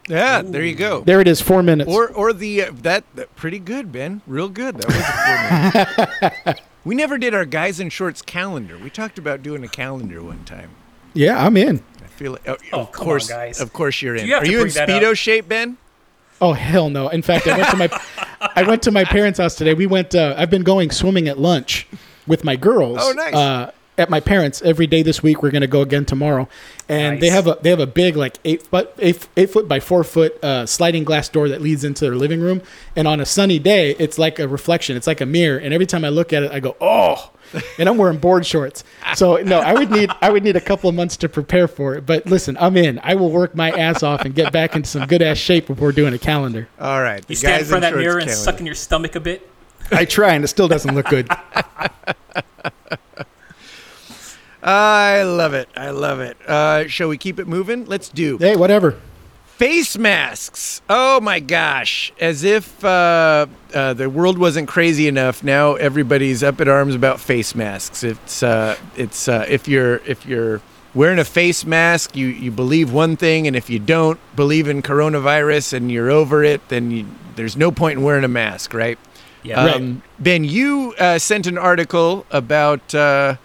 [0.08, 1.02] Yeah, there you go.
[1.02, 1.90] There it is, four minutes.
[1.92, 4.22] Or or the uh, that, that pretty good, Ben.
[4.26, 4.76] Real good.
[4.76, 6.60] That was a four minute.
[6.84, 8.78] We never did our guys in shorts calendar.
[8.78, 10.70] We talked about doing a calendar one time.
[11.12, 11.82] Yeah, I'm in.
[12.02, 13.60] I feel like, oh, Oh, of come on, course, guys.
[13.60, 14.26] of course you're in.
[14.26, 15.16] you Are you in speedo up?
[15.16, 15.76] shape, Ben?
[16.40, 17.08] Oh hell no!
[17.08, 18.00] In fact, I went to my
[18.56, 19.74] I went to my parents' house today.
[19.74, 20.14] We went.
[20.14, 21.86] Uh, I've been going swimming at lunch
[22.26, 22.98] with my girls.
[23.02, 23.34] Oh, nice.
[23.34, 25.42] Uh, at my parents every day this week.
[25.42, 26.48] We're going to go again tomorrow,
[26.88, 29.80] and they have a they have a big like eight foot eight, eight foot by
[29.80, 32.62] four foot uh, sliding glass door that leads into their living room.
[32.96, 34.96] And on a sunny day, it's like a reflection.
[34.96, 35.58] It's like a mirror.
[35.58, 37.32] And every time I look at it, I go, oh.
[37.78, 38.84] And I'm wearing board shorts,
[39.14, 41.94] so no, I would need I would need a couple of months to prepare for
[41.94, 42.04] it.
[42.04, 43.00] But listen, I'm in.
[43.02, 45.90] I will work my ass off and get back into some good ass shape before
[45.92, 46.68] doing a calendar.
[46.78, 47.26] All right.
[47.26, 48.34] the You stand in guys front of that mirror and calendar.
[48.44, 49.48] suck in your stomach a bit.
[49.90, 51.30] I try, and it still doesn't look good.
[54.68, 55.68] I love it.
[55.74, 56.36] I love it.
[56.46, 57.86] Uh, shall we keep it moving?
[57.86, 59.00] Let's do hey, whatever.
[59.46, 60.82] face masks.
[60.90, 62.12] Oh my gosh!
[62.20, 65.42] As if uh, uh, the world wasn't crazy enough.
[65.42, 68.04] Now everybody's up at arms about face masks.
[68.04, 70.60] It's uh, it's uh, if you're if you're
[70.94, 74.82] wearing a face mask, you you believe one thing, and if you don't believe in
[74.82, 78.98] coronavirus and you're over it, then you, there's no point in wearing a mask, right?
[79.42, 79.64] Yeah.
[79.64, 83.36] Um, Ben, you uh, sent an article about uh,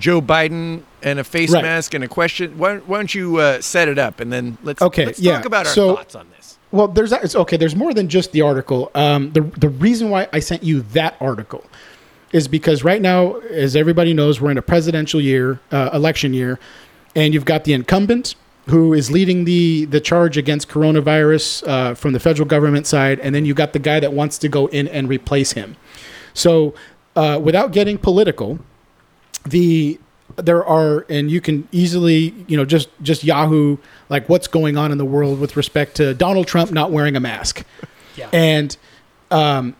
[0.00, 1.62] Joe Biden and a face Right.
[1.62, 2.58] mask and a question.
[2.58, 5.36] Why, why don't you uh, set it up and then let's Okay, let's yeah.
[5.36, 6.58] talk about our So- thoughts on this.
[6.72, 7.56] Well, there's it's okay.
[7.56, 8.90] There's more than just the article.
[8.94, 11.64] Um, the the reason why I sent you that article
[12.32, 16.60] is because right now, as everybody knows, we're in a presidential year, uh, election year,
[17.16, 18.36] and you've got the incumbent
[18.68, 23.34] who is leading the the charge against coronavirus uh, from the federal government side, and
[23.34, 25.74] then you got the guy that wants to go in and replace him.
[26.34, 26.72] So,
[27.16, 28.60] uh, without getting political,
[29.44, 29.98] the
[30.36, 33.76] there are and you can easily you know just just yahoo
[34.08, 37.20] like what's going on in the world with respect to donald trump not wearing a
[37.20, 37.64] mask
[38.16, 38.28] Yeah.
[38.32, 38.76] and
[39.32, 39.74] um,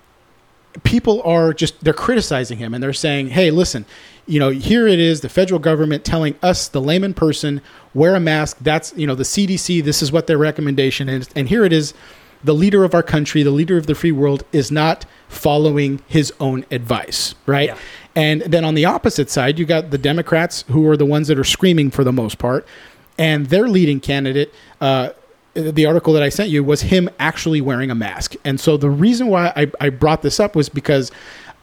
[0.84, 3.84] people are just they're criticizing him and they're saying hey listen
[4.26, 7.60] you know here it is the federal government telling us the layman person
[7.94, 11.48] wear a mask that's you know the cdc this is what their recommendation is and
[11.48, 11.92] here it is
[12.42, 16.32] the leader of our country the leader of the free world is not following his
[16.40, 17.78] own advice right Yeah.
[18.20, 21.38] And then on the opposite side you got the democrats who are the ones that
[21.38, 22.66] are screaming for the most part
[23.18, 25.10] and their leading candidate uh,
[25.54, 28.34] the article that I sent you was him actually wearing a mask.
[28.44, 31.10] And so the reason why I, I brought this up was because,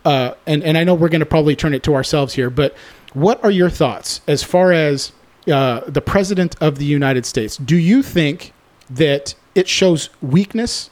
[0.06, 2.76] uh, and, and I know we're going to probably turn it to ourselves here, but
[3.13, 5.12] what are your thoughts as far as
[5.52, 7.58] uh, the president of the United States?
[7.58, 8.54] Do you think
[8.89, 10.89] that it shows weakness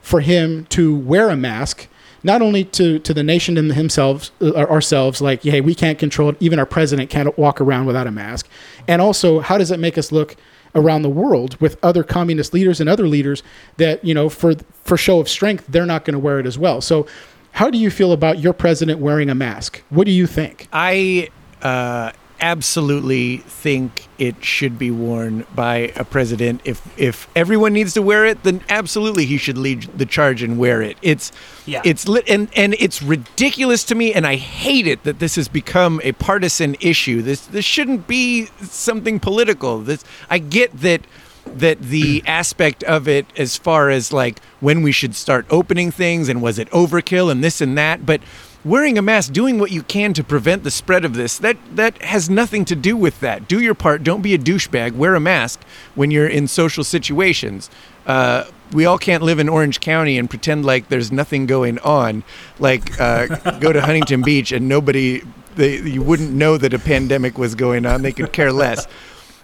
[0.00, 1.88] for him to wear a mask?
[2.24, 6.30] Not only to, to the nation and himself, uh, ourselves, like, hey, we can't control
[6.30, 6.36] it.
[6.40, 8.48] Even our president can't walk around without a mask.
[8.88, 10.36] And also, how does it make us look
[10.74, 13.42] around the world with other communist leaders and other leaders
[13.76, 16.58] that you know for for show of strength they're not going to wear it as
[16.58, 17.06] well so
[17.52, 21.28] how do you feel about your president wearing a mask what do you think I
[21.62, 26.60] uh, absolutely think it should be worn by a president.
[26.64, 30.58] If if everyone needs to wear it, then absolutely he should lead the charge and
[30.58, 30.96] wear it.
[31.02, 31.32] It's
[31.66, 31.82] Yeah.
[31.84, 35.48] it's lit and and it's ridiculous to me, and I hate it that this has
[35.48, 37.22] become a partisan issue.
[37.22, 39.80] This this shouldn't be something political.
[39.80, 41.02] This I get that
[41.46, 46.28] that the aspect of it as far as like when we should start opening things
[46.28, 48.20] and was it overkill and this and that but
[48.64, 52.00] wearing a mask doing what you can to prevent the spread of this that that
[52.02, 55.20] has nothing to do with that do your part don't be a douchebag wear a
[55.20, 55.62] mask
[55.94, 57.70] when you're in social situations
[58.06, 62.24] uh, we all can't live in Orange County and pretend like there's nothing going on.
[62.58, 63.26] Like uh,
[63.60, 65.22] go to Huntington Beach and nobody,
[65.54, 68.02] they, you wouldn't know that a pandemic was going on.
[68.02, 68.86] They could care less.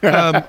[0.02, 0.44] Um,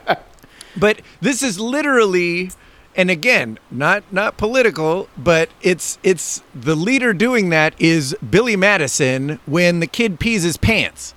[0.78, 2.52] but this is literally
[2.96, 9.40] and again not not political but it's it's the leader doing that is billy madison
[9.46, 11.14] when the kid pees his pants.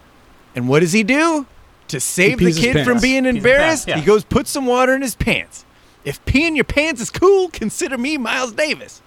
[0.57, 1.47] And what does he do?
[1.89, 3.99] To save the kid from being embarrassed yeah.
[3.99, 5.65] he goes put some water in his pants.
[6.05, 9.03] If peeing your pants is cool consider me miles davis.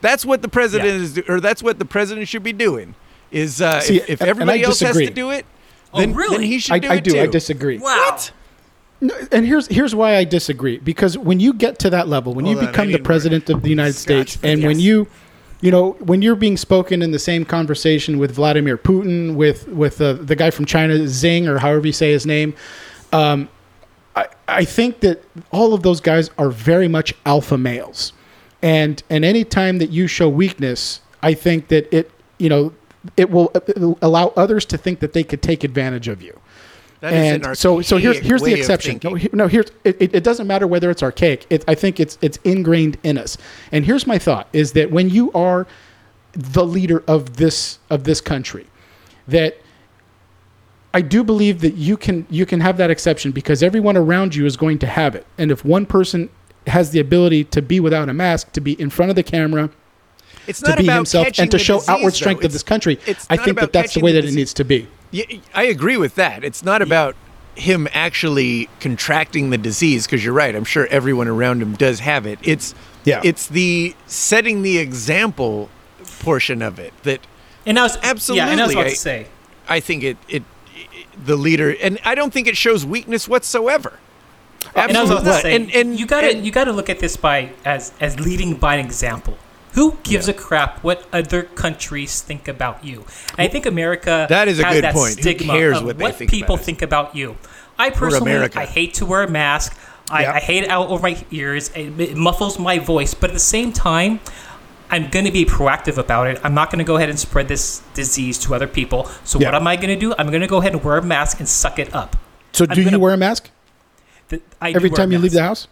[0.00, 0.96] That's what the president Yeah.
[0.96, 2.94] is or that's what the president should be doing
[3.30, 5.46] is uh, See, if, if and- and I everybody else has to do it
[5.94, 6.38] Oh, then, really?
[6.38, 7.78] then he should I, do I it do i disagree.
[7.78, 8.18] Wow.
[9.04, 12.46] No, and here's here's why I disagree because when you get to that level, when
[12.46, 14.66] Hold you on, become the president of the United scotch States, and this.
[14.66, 15.06] when you,
[15.60, 20.00] you know, when you're being spoken in the same conversation with Vladimir Putin, with with
[20.00, 22.54] uh, the guy from China, Xing, or however you say his name,
[23.12, 23.50] um,
[24.16, 28.14] I I think that all of those guys are very much alpha males,
[28.62, 32.72] and and any time that you show weakness, I think that it you know
[33.18, 33.52] it will
[34.00, 36.40] allow others to think that they could take advantage of you
[37.04, 38.94] That and so so here's here's the exception.
[39.04, 39.30] No, thinking.
[39.30, 41.46] he- no, here's it, it, it doesn't matter whether it's archaic.
[41.50, 43.36] It, I think it's it's ingrained in us.
[43.72, 45.66] And here's my thought: is that when you are
[46.32, 48.66] the leader of this of this country,
[49.28, 49.58] that
[50.94, 54.46] I do believe that you can you can have that exception because everyone around you
[54.46, 56.30] is going to have it, and if one person
[56.68, 59.68] has the ability to be without a mask, to be in front of the camera,
[60.46, 62.16] It's to not be about himself, and to show disease, outward though.
[62.16, 64.36] strength of It's- this country, I think that that's the way that it disease.
[64.36, 64.86] needs to be.
[65.14, 65.24] Yeah,
[65.54, 66.42] I agree with that.
[66.42, 67.14] It's not about
[67.54, 70.56] him actually contracting the disease because you're right.
[70.56, 72.40] I'm sure everyone around him does have it.
[72.42, 72.74] It's
[73.04, 73.20] Yeah.
[73.22, 75.68] it's the setting the example
[76.18, 77.20] portion of it that
[77.64, 79.26] And I was Absolutely, Yeah, and I was about I- to say.
[79.68, 80.42] I think it it
[81.24, 84.00] the leader and I don't think it shows weakness whatsoever.
[84.74, 86.98] And I was about to say, and, and you gotta and- you gotta look at
[86.98, 89.38] this by as as leading by an example.
[89.74, 93.04] Who gives a crap what other countries think about you?
[93.36, 95.16] I think America That is a good that point.
[95.16, 97.36] Who stigma cares of what what, they think people about think about you.
[97.78, 99.76] I personally, I hate to wear a mask.
[100.10, 100.32] I, Yeah.
[100.34, 101.70] I hate it out over my ears.
[101.70, 104.20] It, it muffles my voice, but at the same time,
[104.90, 106.38] I'm going to be proactive about it.
[106.44, 109.06] I'm not going to go ahead and spread this disease to other people.
[109.24, 109.48] So Yeah.
[109.48, 110.14] what am I going to do?
[110.18, 112.16] I'm going to go ahead and wear a mask and suck it up.
[112.52, 113.50] So, I'm do you gonna- wear a mask
[114.28, 115.66] Th- I every time you leave the house?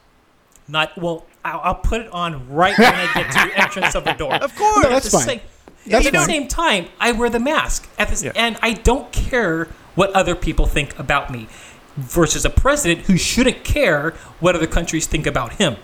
[0.67, 1.25] Not well.
[1.45, 4.35] I'll, I'll put it on right when I get to the entrance of the door.
[4.35, 4.85] Of course.
[4.85, 5.27] No, that's at the fine.
[5.27, 5.41] Same,
[5.87, 8.33] That's at the same time, I wear the mask at this, Yeah.
[8.37, 11.49] and I don't care what other people think about me.
[11.97, 15.77] Versus a president who shouldn't care what other countries think about him.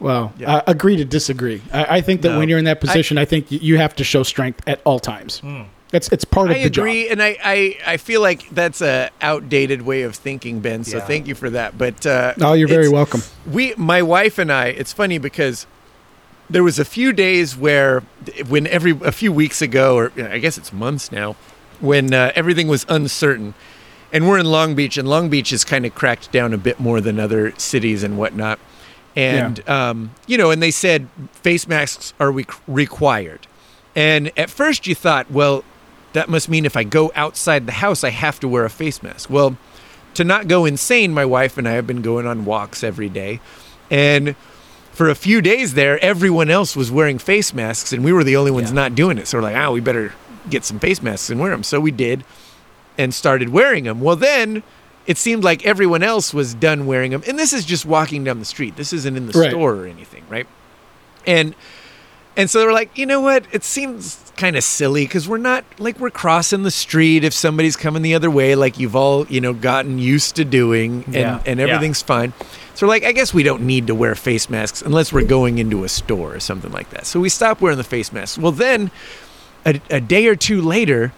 [0.00, 0.54] Well, Yeah.
[0.56, 1.60] uh, agree to disagree.
[1.72, 2.38] I, I think that No.
[2.38, 5.42] when you're in that position, I, think you have to show strength at all times.
[5.92, 7.12] It's it's part of the I the agree, job.
[7.12, 10.84] and I, I, I feel like that's a outdated way of thinking, Ben.
[10.84, 11.06] So Yeah.
[11.06, 11.78] thank you for that.
[11.78, 13.22] But uh, Oh, you're very welcome.
[13.50, 15.66] we my wife and I it's funny because
[16.50, 18.00] there was a few days where
[18.48, 21.36] when every a few weeks ago or I guess it's months now
[21.80, 23.54] when uh, everything was uncertain
[24.12, 26.80] and we're in Long Beach and Long Beach is kind of cracked down a bit
[26.80, 28.58] more than other cities and whatnot
[29.16, 33.46] and um, you know and they said face masks are re- required
[33.96, 35.64] and at first you thought well
[36.12, 39.02] that must mean if I go outside the house I have to wear a face
[39.02, 39.56] mask well
[40.14, 43.40] to not go insane, my wife and I have been going on walks every day.
[43.90, 44.34] And
[44.92, 48.36] for a few days there, everyone else was wearing face masks, and we were the
[48.36, 48.74] only ones Yeah.
[48.74, 49.28] not doing it.
[49.28, 50.12] So we're like, oh, we better
[50.50, 51.62] get some face masks and wear them.
[51.62, 52.24] So we did
[52.96, 54.00] and started wearing them.
[54.00, 54.62] Well, then
[55.06, 57.22] it seemed like everyone else was done wearing them.
[57.28, 59.50] And this is just walking down the street, this isn't in the Right.
[59.50, 60.46] store or anything, right?
[61.26, 61.54] And
[62.38, 63.44] and so they were like, you know what?
[63.52, 67.76] It seems kind of silly because we're not like we're crossing the street if somebody's
[67.76, 71.42] coming the other way, like you've all you know gotten used to doing, and Yeah,
[71.44, 71.66] and yeah.
[71.66, 72.32] everything's fine.
[72.74, 75.58] So we're like, I guess we don't need to wear face masks unless we're going
[75.58, 77.06] into a store or something like that.
[77.06, 78.38] So we stopped wearing the face masks.
[78.38, 78.92] Well, then
[79.66, 81.12] a, a day or two later,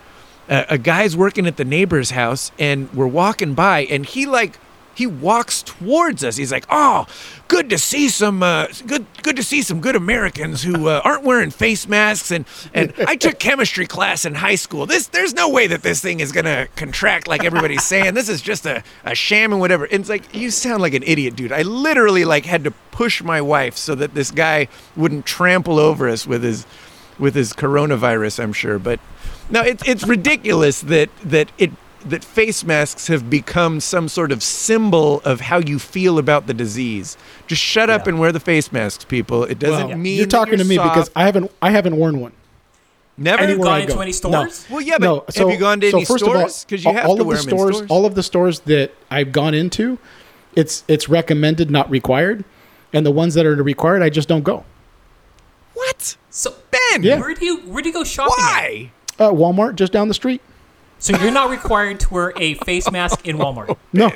[0.48, 4.58] a, a guy's working at the neighbor's house, and we're walking by, and he like
[5.00, 6.36] he walks towards us.
[6.36, 7.06] He's like, "Oh,
[7.48, 11.24] good to see some uh, good good to see some good Americans who uh, aren't
[11.24, 14.84] wearing face masks." And and I took chemistry class in high school.
[14.84, 18.12] This there's no way that this thing is gonna contract like everybody's saying.
[18.12, 19.86] This is just a, a sham and whatever.
[19.86, 21.50] And it's like you sound like an idiot, dude.
[21.50, 26.10] I literally like had to push my wife so that this guy wouldn't trample over
[26.10, 26.66] us with his
[27.18, 28.78] with his coronavirus, I'm sure.
[28.78, 29.00] But
[29.48, 31.70] no, it's it's ridiculous that that it
[32.06, 36.54] that face masks have become some sort of symbol of how you feel about the
[36.54, 37.16] disease.
[37.46, 39.44] Just shut up and wear the face masks, people.
[39.44, 41.10] It doesn't Well, mean you're that talking to me because.
[41.14, 42.32] I haven't I haven't worn one.
[43.18, 43.42] never.
[43.42, 44.00] Have you gone I into go.
[44.00, 44.12] any No.
[44.12, 44.66] stores?
[44.70, 46.64] well, yeah, but no, so, have you gone to so any first stores?
[46.64, 47.90] Because all, you have all to of wear the them in stores, stores.
[47.90, 49.98] all of the stores that I've gone into,
[50.56, 52.44] it's it's recommended, not required,
[52.94, 54.64] and the ones that are required, I just don't go.
[55.74, 56.16] what?
[56.30, 57.20] So Ben, Yeah.
[57.20, 58.32] where do you where do you go shopping?
[58.38, 58.38] at?
[58.38, 58.90] why?
[59.18, 60.40] Uh, Walmart, just down the street.
[61.00, 63.76] So you're not required to wear a face mask in Walmart.
[63.92, 64.10] No,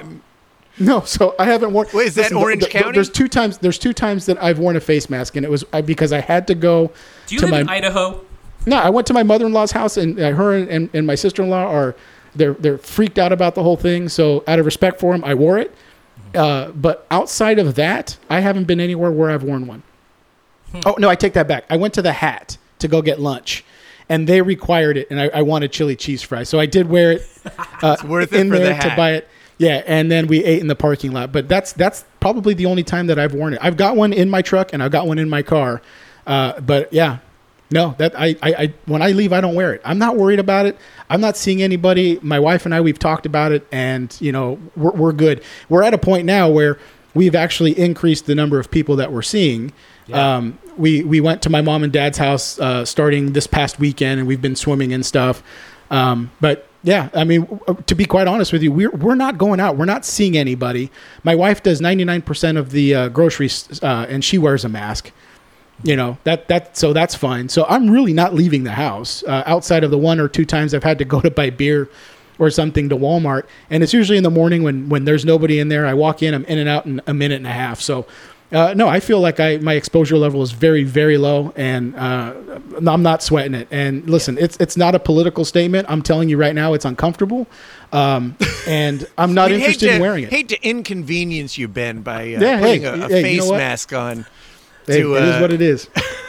[0.78, 1.00] no.
[1.00, 1.88] So I haven't worn.
[1.92, 2.94] Wait, is that Listen, Orange th- th- County?
[2.94, 3.58] There's two times.
[3.58, 6.20] There's two times that I've worn a face mask, and it was I, because I
[6.20, 6.92] had to go.
[7.26, 8.24] Do you to live my, in Idaho?
[8.66, 11.66] No, I went to my mother-in-law's house, and uh, her and, and, and my sister-in-law
[11.66, 11.96] are
[12.34, 14.08] they're they're freaked out about the whole thing.
[14.08, 15.74] So out of respect for them, I wore it.
[16.34, 19.82] Uh, but outside of that, I haven't been anywhere where I've worn one.
[20.84, 21.64] Oh no, I take that back.
[21.70, 23.64] I went to the Hat to go get lunch,
[24.08, 27.12] and they required it, and I, I wanted chili cheese fries, so I did wear
[27.12, 27.28] it.
[27.82, 28.88] Uh, worth it in for the there hat.
[28.88, 29.28] to buy it.
[29.58, 31.32] Yeah, and then we ate in the parking lot.
[31.32, 33.58] But that's that's probably the only time that I've worn it.
[33.60, 35.82] I've got one in my truck and I've got one in my car.
[36.26, 37.18] Uh, but yeah,
[37.70, 39.82] no, that I, I, I when I leave, I don't wear it.
[39.84, 40.78] I'm not worried about it.
[41.10, 42.18] I'm not seeing anybody.
[42.22, 45.42] My wife and I, we've talked about it, and you know, we're, we're good.
[45.68, 46.78] We're at a point now where
[47.14, 49.72] we've actually increased the number of people that we're seeing.
[50.06, 50.36] Yeah.
[50.36, 54.20] Um, we we went to my mom and dad's house uh, starting this past weekend,
[54.20, 55.42] and we've been swimming and stuff.
[55.90, 59.60] Um, but yeah, I mean, to be quite honest with you, we're we're not going
[59.60, 59.76] out.
[59.76, 60.90] We're not seeing anybody.
[61.22, 64.68] My wife does ninety nine percent of the uh, groceries, uh, and she wears a
[64.68, 65.10] mask.
[65.82, 67.48] You know that that so that's fine.
[67.48, 70.74] So I'm really not leaving the house uh, outside of the one or two times
[70.74, 71.88] I've had to go to buy beer
[72.38, 75.68] or something to Walmart, and it's usually in the morning when when there's nobody in
[75.68, 75.86] there.
[75.86, 77.80] I walk in, I'm in and out in a minute and a half.
[77.80, 78.06] So.
[78.54, 82.32] Uh, no, I feel like I my exposure level is very very low, and uh,
[82.86, 83.66] I'm not sweating it.
[83.72, 85.90] And listen, it's it's not a political statement.
[85.90, 87.48] I'm telling you right now, it's uncomfortable,
[87.92, 88.36] um,
[88.68, 90.30] and I'm not interested to- in wearing it.
[90.30, 93.50] Hate to inconvenience you, Ben, by uh, Yeah, hey, putting a, a hey, you face
[93.50, 94.24] know mask on.
[94.86, 95.88] Hey, to, it is uh, what it is.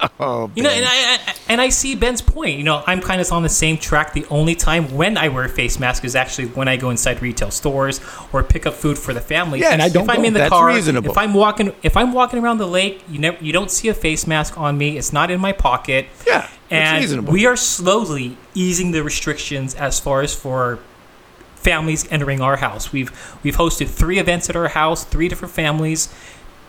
[0.20, 2.56] Oh, You know, and I, I and I see Ben's point.
[2.58, 4.12] You know, I'm kind of on the same track.
[4.12, 7.22] The only time when I wear a face mask is actually when I go inside
[7.22, 8.00] retail stores
[8.32, 9.60] or pick up food for the family.
[9.60, 11.10] Yes, And I don't If I'm in the That's car, reasonable.
[11.10, 13.94] if I'm walking, if I'm walking around the lake, you never, you don't see a
[13.94, 14.96] face mask on me.
[14.98, 16.06] It's not in my pocket.
[16.26, 17.32] yeah, and reasonable.
[17.32, 20.78] we are slowly easing the restrictions as far as for
[21.56, 22.90] families entering our house.
[22.92, 23.10] We've
[23.42, 26.08] we've hosted three events at our house, three different families,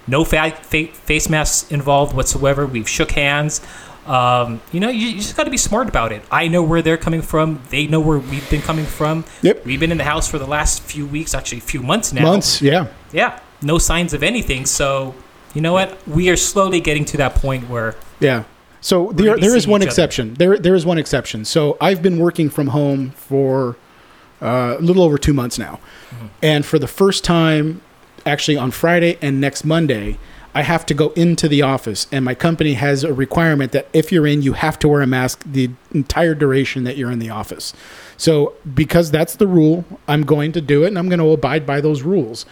[0.08, 2.66] no fa- fa- face masks involved whatsoever.
[2.66, 3.62] We've shook hands.
[4.08, 6.24] Um, you know, you, you just got to be smart about it.
[6.32, 7.62] I know where they're coming from.
[7.70, 9.26] They know where we've been coming from.
[9.44, 9.64] Yep.
[9.66, 12.24] We've been in the house for the last few weeks, actually a few months now.
[12.24, 12.88] Months, yeah.
[13.12, 13.40] Yeah.
[13.62, 14.66] No signs of anything.
[14.66, 15.14] So,
[15.54, 15.96] you know what?
[16.08, 18.44] We are slowly getting to that point where Yeah.
[18.84, 19.88] So there, there is one other.
[19.90, 20.34] exception.
[20.34, 21.46] There, there is one exception.
[21.46, 23.78] So I've been working from home for
[24.42, 26.26] uh, a little over two months now, Mm-hmm.
[26.42, 27.82] and for the first time,
[28.26, 30.18] actually on Friday and next Monday,
[30.54, 34.12] I have to go into the office, and my company has a requirement that if
[34.12, 37.30] you're in, you have to wear a mask the entire duration that you're in the
[37.30, 37.74] office.
[38.18, 41.66] So because that's the rule, I'm going to do it, and I'm going to abide
[41.66, 42.46] by those rules.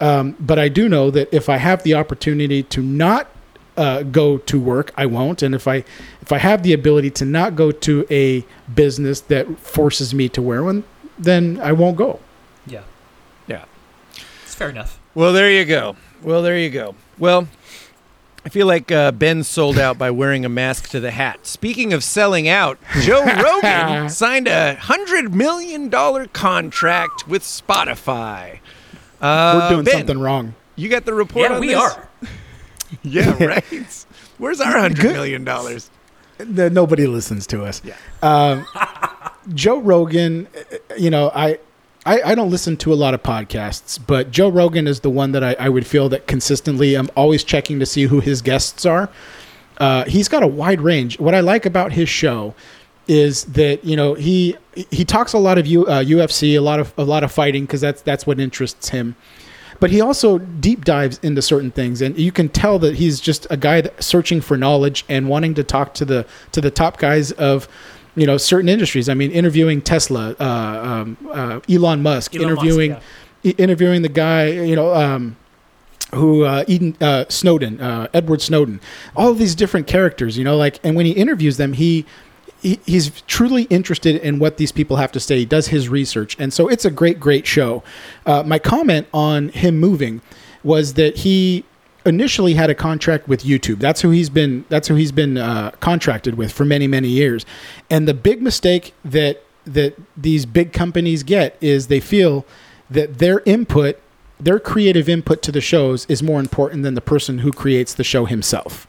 [0.00, 3.28] Um, but I do know that if I have the opportunity to not
[3.76, 5.42] uh, go to work, I won't.
[5.42, 5.84] And if I
[6.22, 10.42] if I have the ability to not go to a business that forces me to
[10.42, 10.84] wear one,
[11.18, 12.20] then I won't go.
[12.66, 12.82] yeah,
[13.46, 13.64] yeah.
[14.44, 14.99] it's fair enough.
[15.14, 15.96] Well, there you go.
[16.22, 16.94] Well, there you go.
[17.18, 17.48] Well,
[18.44, 21.46] I feel like uh, Ben sold out by wearing a mask to the hat.
[21.46, 28.60] Speaking of selling out, Joe Rogan signed a hundred million dollar contract with Spotify.
[29.20, 30.54] Uh, We're doing Ben, something wrong.
[30.76, 31.76] You got the report Yeah, on we this?
[31.76, 32.08] are.
[33.04, 34.04] Yeah, right.
[34.38, 35.12] Where's our hundred Good.
[35.12, 35.90] million dollars?
[36.40, 37.80] Nobody listens to us.
[37.84, 37.94] Yeah.
[38.22, 38.66] Um,
[39.54, 41.60] Joe Rogan, uh, you know, I,
[42.04, 45.32] I I don't listen to a lot of podcasts, but Joe Rogan is the one
[45.32, 48.86] that I, I would feel that consistently I'm always checking to see who his guests
[48.86, 49.10] are.
[49.78, 51.18] Uh, he's got a wide range.
[51.18, 52.54] What I like about his show
[53.08, 54.56] is that you know he
[54.90, 57.64] he talks a lot of U, uh, UFC, a lot of a lot of fighting
[57.64, 59.16] because that's that's what interests him.
[59.80, 63.46] But he also deep dives into certain things, and you can tell that he's just
[63.48, 67.32] a guy searching for knowledge and wanting to talk to the to the top guys
[67.32, 67.66] of
[68.16, 69.08] you know certain industries.
[69.08, 73.00] I mean, interviewing Tesla, uh, um, uh, Elon Musk, Elon Musk, interviewing yeah.
[73.52, 74.94] i- interviewing the guy you know.
[74.94, 75.36] Um,
[76.14, 78.80] who uh, Eden uh, Snowden, uh, Edward Snowden,
[79.14, 82.04] all of these different characters, you know, like, and when he interviews them, he,
[82.60, 85.38] he he's truly interested in what these people have to say.
[85.38, 87.84] He does his research, and so it's a great, great show.
[88.26, 90.20] Uh, my comment on him moving
[90.64, 91.64] was that he
[92.04, 93.78] initially had a contract with YouTube.
[93.78, 94.64] That's who he's been.
[94.68, 97.44] That's who he's been uh, contracted with for many, many years.
[97.88, 102.46] And the big mistake that that these big companies get is they feel
[102.88, 104.00] that their input
[104.38, 108.04] their creative input to the shows is more important than the person who creates the
[108.04, 108.86] show himself.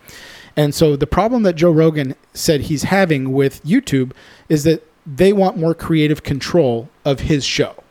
[0.56, 4.12] And so the problem that Joe Rogan said he's having with YouTube
[4.50, 7.84] is that they want more creative control of his show.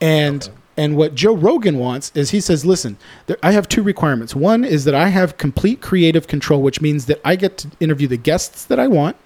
[0.00, 4.34] And and what Joe Rogan wants is he says, "Listen, there, I have two requirements.
[4.34, 8.08] One is that I have complete creative control, which means that I get to interview
[8.08, 9.16] the guests that I want.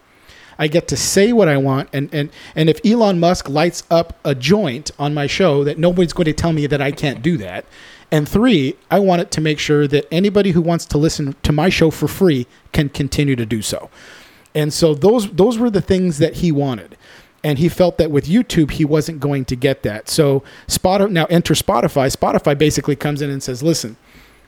[0.59, 4.19] I get to say what I want, and and and if Elon Musk lights up
[4.25, 7.37] a joint on my show, that nobody's going to tell me that I can't do
[7.39, 7.65] that.
[8.11, 11.53] And three, I want it to make sure that anybody who wants to listen to
[11.53, 13.91] my show for free can continue to do so.
[14.55, 16.96] And so those those were the things that he wanted.
[17.47, 20.09] And he felt that with YouTube he wasn't going to get that.
[20.09, 22.07] So Spotify now enter Spotify.
[22.15, 23.97] Spotify basically comes in and says, "Listen,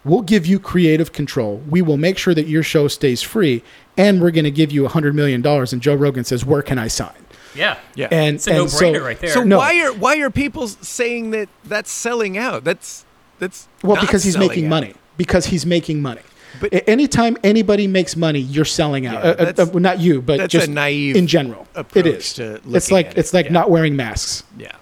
[0.04, 1.62] we'll give you creative control.
[1.68, 3.62] We will make sure that your show stays free,
[3.96, 6.62] and we're going to give you a hundred million dollars." And Joe Rogan says, "Where
[6.62, 7.22] can I sign?"
[7.55, 7.76] Yeah.
[7.94, 8.09] Yeah.
[8.11, 9.30] And It's a and no-brainer so, right there.
[9.30, 9.59] So No.
[9.59, 12.64] why are why are people saying that that's selling out?
[12.64, 13.05] That's
[13.38, 14.70] that's Well, not because he's making out.
[14.70, 14.94] money.
[15.16, 16.22] Because he's making money.
[16.61, 19.22] But- But anytime anybody makes money, you're selling out.
[19.24, 21.66] Yeah, Uh, uh, uh, not you, but that's just a naive in general.
[21.94, 22.34] it is.
[22.34, 23.52] to it's like at it, it's like yeah.
[23.52, 24.44] not wearing masks.
[24.59, 24.72] Yeah.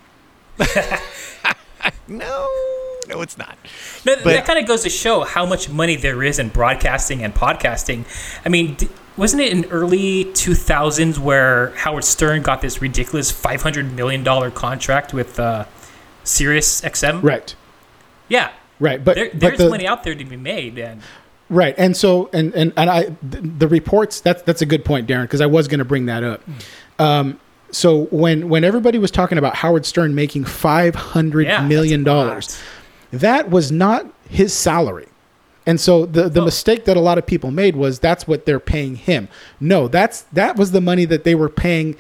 [2.08, 2.48] no,
[3.08, 3.56] no, it's not.
[4.04, 7.22] No, But- that kind of goes to show how much money there is in broadcasting
[7.22, 8.04] and podcasting.
[8.44, 13.92] I mean, d- wasn't it in early 2000s where Howard Stern got this ridiculous 500
[13.94, 15.64] million dollar contract with uh,
[16.24, 17.22] Sirius XM?
[17.22, 17.54] Right.
[18.28, 18.50] Yeah.
[18.78, 19.02] Right.
[19.02, 21.00] But, There, but there's the- money out there to be made, and
[21.49, 25.22] Right, and so and and and I the, reports that's that's a good point, Darren,
[25.22, 26.42] because I was going to bring that up.
[26.99, 27.38] Um,
[27.70, 32.12] So when when everybody was talking about Howard Stern making five hundred Yeah, million that's
[32.12, 32.24] a lot.
[32.28, 32.62] dollars,
[33.12, 35.07] that was not his salary.
[35.66, 36.44] And so the the Oh.
[36.47, 39.28] mistake that a lot of people made was that's what they're paying him.
[39.61, 41.97] No, that's that was the money that they were paying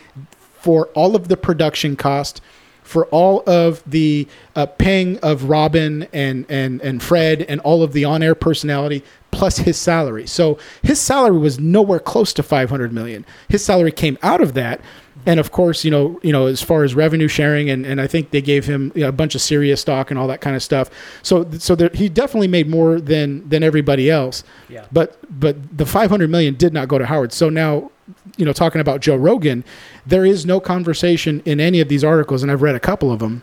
[0.60, 2.40] for all of the production cost,
[2.86, 7.92] for all of the uh, paying of Robin and and and Fred and all of
[7.92, 10.26] the on-air personality plus his salary.
[10.26, 13.26] So his salary was nowhere close to 500 million.
[13.48, 14.80] His salary came out of that.
[15.26, 18.06] And of course, you know, you know, as far as revenue sharing, and, and I
[18.06, 20.54] think they gave him you know, a bunch of Sirius stock and all that kind
[20.54, 20.88] of stuff.
[21.22, 24.44] So, so there, he definitely made more than than everybody else.
[24.68, 24.86] Yeah.
[24.92, 27.32] But but the 500 million did not go to Howard.
[27.32, 27.90] So now,
[28.36, 29.64] you know, talking about Joe Rogan,
[30.04, 33.18] there is no conversation in any of these articles, and I've read a couple of
[33.18, 33.42] them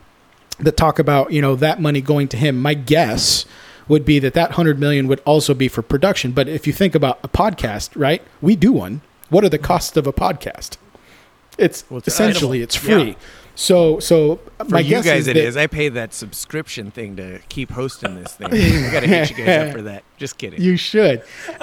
[0.60, 2.62] that talk about you know that money going to him.
[2.62, 3.46] My guess
[3.88, 6.32] would be that that 100 million would also be for production.
[6.32, 8.22] But if you think about a podcast, right?
[8.42, 9.02] We do one.
[9.30, 10.78] What are the costs of a podcast?
[11.58, 13.10] It's Well, it's essentially it's free.
[13.10, 13.16] Yeah.
[13.56, 15.58] So so For my you guess guys, is it that, is.
[15.58, 18.48] I pay that subscription thing to keep hosting this thing.
[18.52, 20.04] I gotta hit you guys up for that.
[20.18, 20.60] Just kidding.
[20.60, 21.22] You should.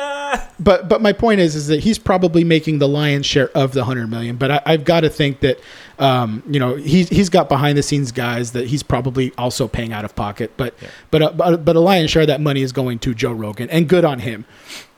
[0.61, 3.85] but but my point is is that he's probably making the lion's share of the
[3.85, 4.37] hundred million.
[4.37, 5.59] But I, I've got to think that
[5.99, 9.93] um, you know he's he's got behind the scenes guys that he's probably also paying
[9.93, 10.53] out of pocket.
[10.57, 10.75] But
[11.11, 13.69] but, uh, but but a lion's share of that money is going to Joe Rogan,
[13.69, 14.45] and good on him.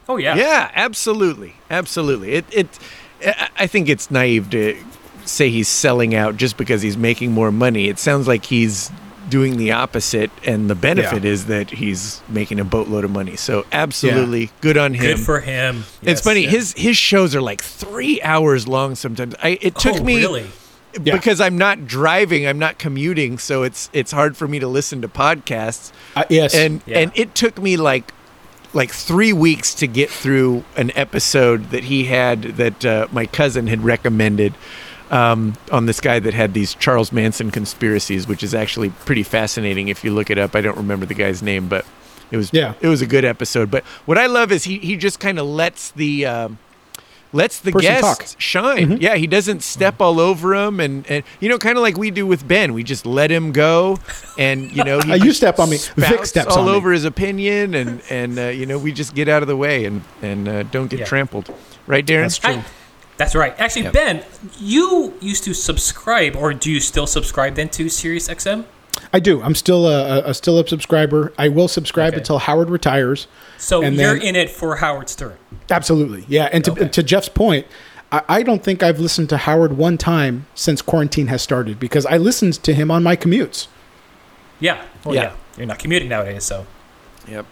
[0.09, 0.35] Oh yeah.
[0.37, 2.33] Yeah, absolutely, absolutely.
[2.35, 2.69] It it.
[3.25, 4.77] I- I think it's naive to
[5.25, 7.89] say he's selling out just because he's making more money.
[7.89, 8.91] It sounds like he's
[9.29, 11.31] doing the opposite, and the benefit Yeah.
[11.31, 13.37] is that he's making a boatload of money.
[13.37, 15.03] So absolutely, good on him.
[15.17, 15.85] Good for him.
[16.03, 16.21] it's Yes.
[16.23, 16.43] funny.
[16.47, 19.35] His his shows are like three hours long sometimes.
[19.43, 20.47] I it took oh, me really.
[21.03, 21.15] Yeah.
[21.17, 25.01] because I'm not driving, I'm not commuting, so it's it's hard for me to listen
[25.01, 25.91] to podcasts.
[26.15, 26.99] Uh, yes, And Yeah.
[26.99, 28.13] and it took me like
[28.75, 33.67] like three weeks to get through an episode that he had that uh, my cousin
[33.69, 34.53] had recommended
[35.13, 39.89] um, on this guy that had these Charles Manson conspiracies, which is actually pretty fascinating
[39.89, 40.57] if you look it up.
[40.57, 41.85] I don't remember the guy's name, but
[42.31, 42.75] it was Yeah.
[42.81, 43.71] it was a good episode.
[43.71, 46.59] But what I love is he he just kind of lets the um,
[47.35, 48.27] lets the Person guest talk.
[48.41, 48.99] shine.
[49.01, 52.11] Yeah, he doesn't step all over him, and, and you know, kind of like we
[52.11, 52.73] do with Ben.
[52.75, 53.99] We just let him go,
[54.39, 55.77] and you know, he you step on me.
[55.77, 56.77] Vic spouts steps all on me.
[56.77, 59.85] over his opinion, and and uh, you know, we just get out of the way
[59.85, 61.07] and and uh, don't get Yeah.
[61.07, 61.55] trampled,
[61.87, 62.23] right, Darren?
[62.23, 62.55] That's true.
[62.55, 62.65] I,
[63.23, 63.55] that's right.
[63.59, 63.91] Actually, Yeah.
[63.93, 64.25] Ben,
[64.59, 68.65] you used to subscribe, or do you still subscribe then to Sirius XM?
[69.13, 69.43] I do.
[69.43, 71.33] I'm still a, a, a still a subscriber.
[71.39, 72.19] I will subscribe Okay.
[72.19, 73.27] until Howard retires.
[73.59, 75.37] So And you're then- in it for Howard Stern.
[75.71, 76.49] Absolutely, yeah.
[76.53, 76.89] And to, Okay.
[76.89, 77.67] to Jeff's point,
[78.11, 82.05] I, I don't think I've listened to Howard one time since quarantine has started because
[82.07, 83.69] I listened to him on my commutes.
[84.61, 84.83] Yeah.
[85.05, 85.23] Well, Yeah.
[85.23, 85.33] yeah.
[85.57, 86.67] You're not commuting nowadays, so.
[87.29, 87.47] Yep.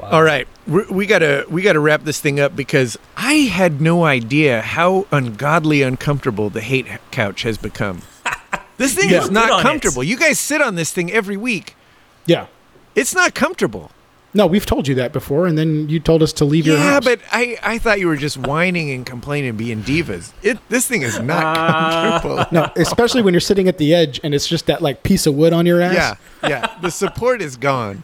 [0.00, 0.10] Wow.
[0.12, 4.04] All right, we we gotta we gotta wrap this thing up because I had no
[4.04, 8.02] idea how ungodly uncomfortable the hate couch has become.
[8.78, 9.24] This thing Yeah.
[9.24, 9.62] is not on it.
[9.62, 10.02] comfortable.
[10.02, 11.76] You guys sit on this thing every week.
[12.24, 12.46] Yeah.
[12.94, 13.90] It's not comfortable.
[14.32, 16.98] No, we've told you that before, and then you told us to leave your Yeah,
[17.00, 20.32] but I, I thought you were just whining and complaining, being divas.
[20.42, 22.20] It this thing is not ah.
[22.22, 22.46] comfortable.
[22.52, 25.34] no, especially when you're sitting at the edge and it's just that like piece of
[25.34, 26.16] wood on your ass.
[26.42, 26.78] Yeah, yeah.
[26.80, 28.02] The support is gone.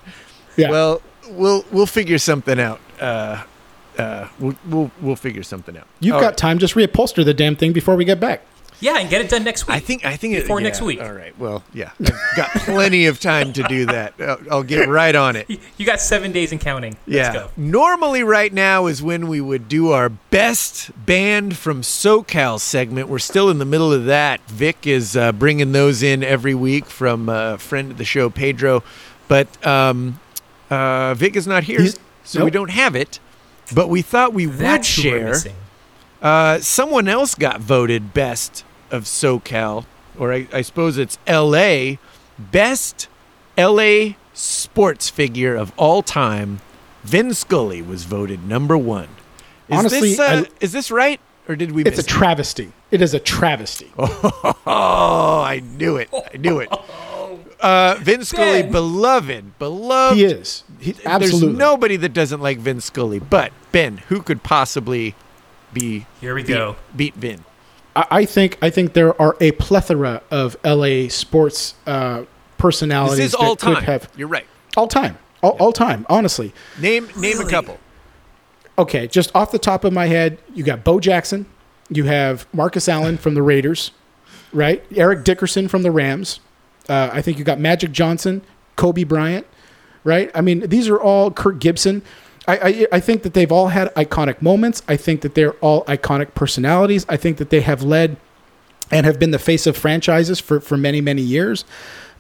[0.59, 0.71] yeah.
[0.71, 1.01] Well,
[1.31, 2.81] we'll we'll figure something out.
[3.01, 3.43] Uh,
[3.99, 5.87] uh, we'll we'll we'll figure something out.
[6.01, 6.37] you've All got right.
[6.37, 6.59] time.
[6.59, 8.43] Just reupholster the damn thing before we get back.
[8.79, 9.75] Yeah, and get it done next week.
[9.75, 11.01] I think I think it, Before yeah, next week.
[11.01, 11.37] All right.
[11.39, 11.93] Well, yeah.
[11.99, 14.13] I've got plenty of time to do that.
[14.21, 15.49] I'll, I'll get right on it.
[15.49, 16.99] You- You got seven days and counting.
[17.07, 17.23] Yeah.
[17.33, 17.51] Let's go.
[17.57, 23.09] Normally, right now is when we would do our best band from SoCal segment.
[23.09, 24.43] We're still in the middle of that.
[24.51, 28.83] Vic is uh, bringing those in every week from a friend of the show, Pedro.
[29.27, 30.21] But um,
[30.71, 33.21] uh, Vic is not here, He's- so we don't have it.
[33.75, 35.53] But we thought we would That's who we're share.
[36.23, 39.87] Uh, someone else got voted best of SoCal,
[40.19, 41.97] or I, I suppose it's LA,
[42.39, 43.09] best
[43.59, 46.61] LA sports figure of all time.
[47.05, 49.09] Vin Scully was voted number one.
[49.69, 51.83] Is Honestly, this, uh, I- is this right, or did we?
[51.83, 52.09] It's a miss it?
[52.09, 52.73] travesty.
[52.91, 53.93] It is a travesty.
[54.69, 56.09] Oh, I knew it!
[56.13, 56.69] I knew it.
[57.61, 58.73] Uh, Vin Scully, Ben.
[58.73, 60.17] beloved, beloved.
[60.19, 60.63] He is.
[60.81, 61.49] He, absolutely.
[61.49, 65.15] There's nobody that doesn't like Vin Scully, but Ben, who could possibly
[65.73, 66.77] be Here we beat, go.
[66.95, 67.45] beat Vin?
[67.95, 68.59] I, I think.
[68.61, 72.25] I think there are a plethora of LA sports uh,
[72.59, 73.85] personalities This is that all could time.
[73.85, 74.47] have You're right.
[74.77, 75.19] all time.
[75.43, 76.05] All, all time.
[76.09, 76.53] Honestly.
[76.81, 77.79] Name name a couple.
[78.79, 81.47] Okay, just off the top of my head, you got Bo Jackson,
[81.89, 83.91] you have Marcus Allen from the Raiders,
[84.53, 84.85] right?
[84.95, 86.41] Eric Dickerson from the Rams.
[86.89, 88.43] Uh, I think you got Magic Johnson,
[88.77, 89.47] Kobe Bryant,
[90.05, 90.31] right?
[90.35, 92.03] I mean, these are all Kirk Gibson.
[92.49, 94.83] I, I, I think that they've all had iconic moments.
[94.87, 97.05] I think that they're all iconic personalities.
[97.09, 98.17] I think that they have led
[98.91, 101.65] and have been the face of franchises for, for many, many years.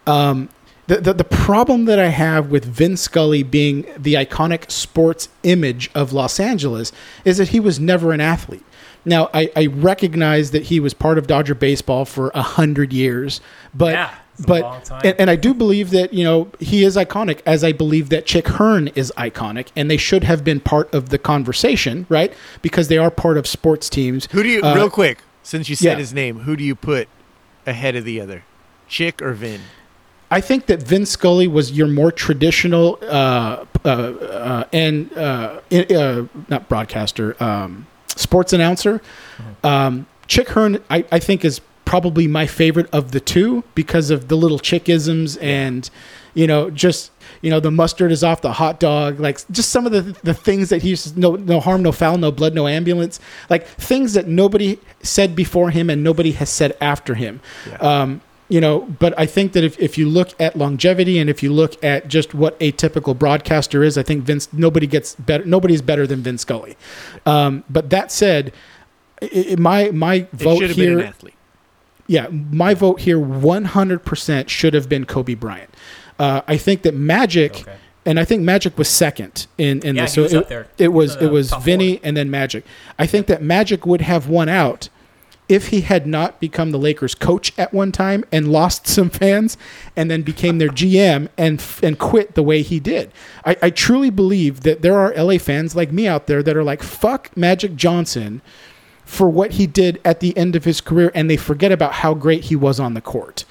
[0.07, 0.49] Um,
[0.89, 5.91] the, the, the problem that I have with Vin Scully being the iconic sports image
[5.95, 6.93] of Los Angeles
[7.25, 8.63] is that he was never an athlete.
[9.05, 13.41] Now, I, I recognize that he was part of Dodger baseball for a hundred years,
[13.75, 15.01] but Yeah, it's a but long time.
[15.05, 18.27] and, and I do believe that you know he is iconic, as I believe that
[18.27, 22.33] Chick Hearn is iconic, and they should have been part of the conversation, right?
[22.63, 24.29] Because they are part of sports teams.
[24.33, 25.97] Who do you, Uh, real quick, since you said yeah.
[25.99, 27.09] his name, who do you put
[27.67, 28.45] ahead of the other?
[28.89, 29.61] Chick or Vin?
[30.31, 35.87] I think that Vin Scully was your more traditional uh, uh, uh, and uh, i-
[35.95, 39.01] uh, not broadcaster, um, sports announcer.
[39.63, 44.29] Um, Chick Hearn, I, I think, is probably my favorite of the two because of
[44.29, 45.89] the little chickisms and
[46.35, 47.11] you know just
[47.41, 50.35] you know the mustard is off the hot dog like just some of the the
[50.35, 54.27] things that he's no no harm no foul no blood no ambulance like things that
[54.27, 57.41] nobody said before him and nobody has said after him.
[57.81, 61.43] Um, you know but i think that if, if you look at longevity and if
[61.43, 65.45] you look at just what a typical broadcaster is i think vince nobody gets better
[65.45, 66.77] nobody's better than vince scully.
[67.25, 68.53] Um, but that said
[69.21, 71.36] i i my my vote here been an athlete.
[72.07, 75.71] Yeah, my vote here 100% should have been Kobe Bryant.
[76.19, 77.75] Uh, I think that Magic, Okay.
[78.07, 80.17] and I think Magic was second in, in Yeah, this.
[80.17, 82.65] was it, it was Uh, it was Vinny and then Magic.
[82.99, 84.89] I think that Magic would have won out
[85.49, 89.57] if he had not become the Lakers coach at one time and lost some fans
[89.95, 93.13] and then became their GM and and quit the way he did.
[93.45, 96.65] I, I truly believe that there are LA fans like me out there that are
[96.65, 98.41] like fuck Magic Johnson
[99.07, 102.13] for what he did at the end of his career, and they forget about how
[102.13, 103.45] great he was on the court.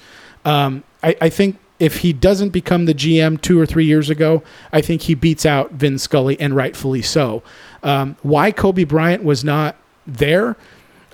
[0.44, 4.42] Um, I, I think if he doesn't become the GM two or three years ago,
[4.72, 7.42] I think he beats out Vin Scully, and rightfully so.
[7.82, 9.76] Um, why Kobe Bryant was not
[10.06, 10.56] there?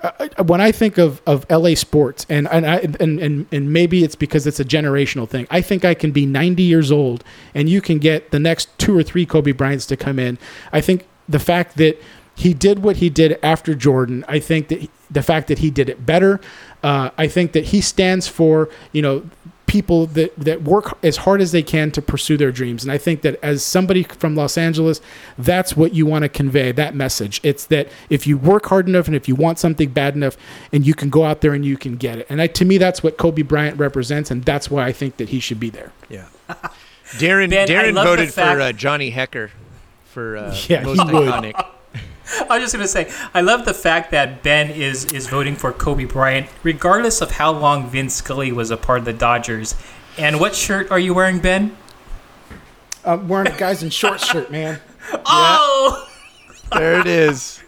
[0.01, 4.03] Uh, when I think of, of LA sports, and and, I, and and and maybe
[4.03, 5.47] it's because it's a generational thing.
[5.49, 7.23] I think I can be 90 years old,
[7.55, 10.37] and you can get the next two or three Kobe Bryants to come in.
[10.73, 11.97] I think the fact that
[12.35, 14.25] he did what he did after Jordan.
[14.27, 16.41] I think that he- the fact that he did it better.
[16.83, 19.23] Uh, I think that he stands for you know
[19.67, 22.83] people that that work as hard as they can to pursue their dreams.
[22.83, 24.99] And I think that as somebody from Los Angeles,
[25.37, 26.71] that's what you want to convey.
[26.71, 27.39] That message.
[27.43, 30.35] It's that if you work hard enough and if you want something bad enough,
[30.73, 32.27] and you can go out there and you can get it.
[32.29, 35.29] And I, to me, that's what Kobe Bryant represents, and that's why I think that
[35.29, 35.91] he should be there.
[36.09, 36.25] Yeah.
[37.17, 39.51] Darren Ben, Darren voted fact- for uh, Johnny Hekker
[40.05, 41.53] for uh, Yeah, most iconic.
[42.49, 45.71] I was just gonna say, I love the fact that Ben is is voting for
[45.73, 49.75] Kobe Bryant, regardless of how long Vince Scully was a part of the Dodgers.
[50.17, 51.75] And what shirt are you wearing, Ben?
[53.05, 54.79] I'm wearing a guys in short shirt, man.
[55.25, 56.07] Oh,
[56.71, 57.61] There it is.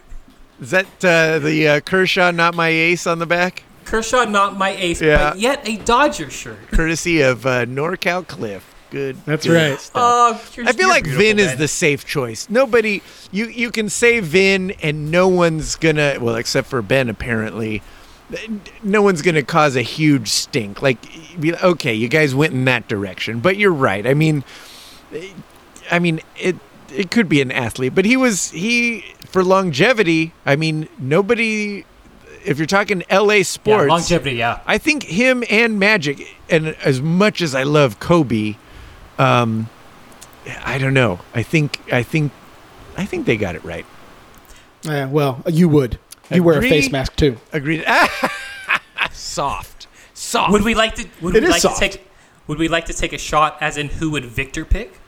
[0.60, 4.70] Is that uh, the uh, Kershaw "Not My Ace" on the back, Kershaw, not my
[4.70, 5.30] ace, Yeah.
[5.30, 6.56] but yet a Dodger shirt.
[6.72, 8.74] courtesy of uh, NorCal Cliff?
[8.90, 9.16] Good.
[9.24, 9.80] That's good right.
[9.80, 9.94] stuff.
[9.94, 12.48] Oh, you're, I feel you're like beautiful, Vin is the safe choice.
[12.48, 16.18] Nobody, you you can say Vin, and no one's gonna.
[16.20, 17.82] Well, except for Ben, apparently,
[18.82, 20.82] no one's gonna cause a huge stink.
[20.82, 20.98] Like,
[21.40, 24.06] be okay, you guys went in that direction, but you're right.
[24.06, 24.44] I mean,
[25.90, 26.56] I mean it.
[26.94, 30.32] It could be an athlete, but he was he for longevity.
[30.44, 31.84] I mean, nobody.
[32.44, 33.38] If you're talking L.A.
[33.38, 34.36] yeah, sports, longevity.
[34.36, 38.54] Yeah, I think him and Magic, and as much as I love Kobe,
[39.18, 39.68] um,
[40.64, 41.20] I don't know.
[41.34, 42.32] I think I think
[42.96, 43.86] I think they got it right.
[44.82, 45.98] Yeah, well, you would.
[46.30, 47.36] You wear a face mask too.
[47.52, 47.84] Agreed.
[49.12, 50.52] soft, soft.
[50.52, 51.08] would we like to?
[51.22, 51.80] Would It we is like soft.
[51.82, 52.08] to take?
[52.46, 53.56] Would we like to take a shot?
[53.60, 54.98] As in, who would Victor pick?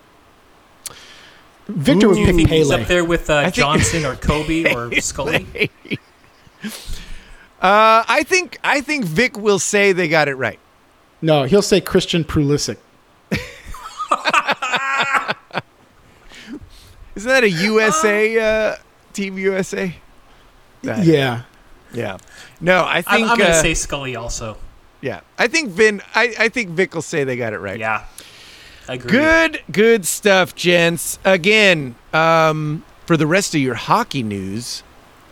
[1.69, 2.09] Victor Ooh.
[2.11, 2.83] would Do you pick think he's Pele.
[2.83, 5.71] up there with uh, think- Johnson or Kobe or Scully?
[7.61, 10.59] Uh, I think I think Vic will say they got it right.
[11.21, 12.79] No, he'll say Christian Pulisic.
[17.19, 18.39] Isn't that a USA
[18.73, 18.77] uh,
[19.13, 19.95] Team USA?
[20.83, 21.43] That- Yeah.
[21.93, 22.19] yeah.
[22.61, 23.29] No, I I'm, think.
[23.31, 24.57] I'm going to uh, say Scully also.
[25.01, 25.21] yeah.
[25.39, 26.01] I think Vin.
[26.15, 27.79] I, I think Vic will say they got it right.
[27.79, 28.05] Yeah,
[28.89, 29.11] agree.
[29.11, 31.19] Good, good stuff, gents.
[31.25, 34.83] Again, um, for the rest of your hockey news,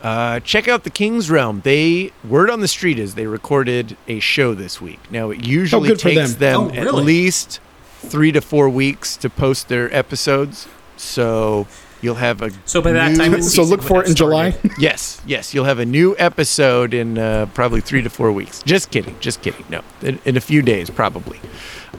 [0.01, 1.61] uh, check out the Kings Realm.
[1.63, 4.99] They word on the street is they recorded a show this week.
[5.11, 6.67] Now it usually Oh, takes them.
[6.69, 7.59] them Oh, at least
[7.99, 10.67] three to four weeks to post their episodes.
[10.97, 11.67] So
[12.01, 14.55] you'll have a So by that new- time, So look for it have in July.
[14.79, 18.61] yes, yes, you'll have a new episode in uh, probably three to four weeks.
[18.63, 19.65] Just kidding, just kidding.
[19.69, 21.39] No, in, in a few days probably.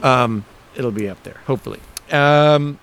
[0.03, 0.45] Um,
[0.75, 1.79] it'll be up there, hopefully.
[2.11, 2.79] Um,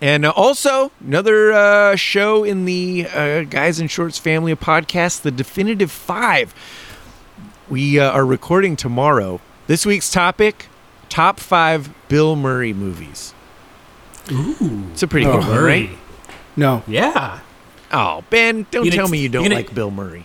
[0.00, 5.20] and uh, also another uh, show in the uh, Guys in Shorts family of podcasts,
[5.20, 6.54] The Definitive Five.
[7.68, 9.40] We uh, are recording tomorrow.
[9.66, 10.66] This week's topic:
[11.08, 13.34] top five Bill Murray movies.
[14.32, 15.90] Ooh, It's a pretty Oh, good one, right?
[16.56, 17.38] No, Yeah.
[17.92, 20.24] Oh, Ben, don't You gonna- tell me you don't you gonna- like Bill Murray.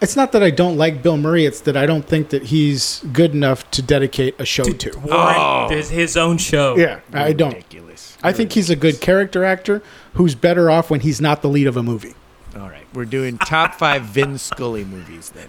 [0.00, 1.44] it's not that I don't like Bill Murray.
[1.46, 4.90] It's that I don't think that he's good enough to dedicate a show to.
[4.98, 5.68] Warren, Oh.
[5.90, 6.76] his own show.
[6.76, 7.54] Yeah, I don't.
[7.54, 8.16] Ridiculous.
[8.22, 9.82] I think he's a good character actor
[10.14, 12.14] who's better off when he's not the lead of a movie.
[12.54, 15.48] All right, we're doing top five Vin Scully movies then.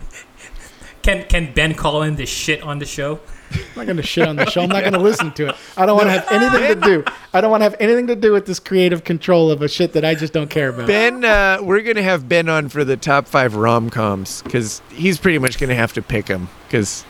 [1.04, 3.20] Can can Ben call in the shit on the show?
[3.52, 4.62] I'm not going to shit on the show.
[4.64, 5.56] I'm not going to listen to it.
[5.78, 7.04] I don't want to have anything to do.
[7.34, 9.94] I don't want to have anything to do with this creative control of a shit
[9.94, 10.88] that I just don't care about.
[10.88, 15.20] Ben, uh, we're gonna have Ben on for the top five rom coms because he's
[15.20, 17.06] pretty much gonna have to pick them because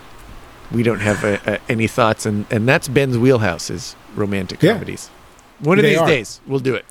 [0.71, 4.73] we don't have uh uh any thoughts, and and that's Ben's wheelhouse is romantic Yeah.
[4.73, 5.09] comedies.
[5.59, 6.07] One of They these are.
[6.07, 6.83] days, we'll do it.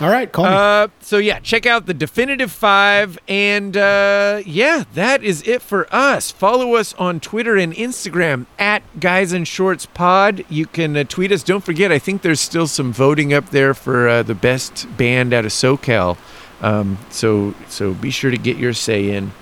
[0.00, 0.46] All right, call.
[0.46, 5.86] Uh, so yeah, check out the definitive five, and uh, yeah, that is it for
[5.94, 6.32] us.
[6.32, 10.44] Follow us on Twitter and Instagram at Guys in Shorts Pod.
[10.48, 11.44] You can uh, tweet us.
[11.44, 15.32] Don't forget, I think there's still some voting up there for uh, the best band
[15.32, 16.16] out of SoCal.
[16.60, 19.32] Um, so so be sure to get your say in.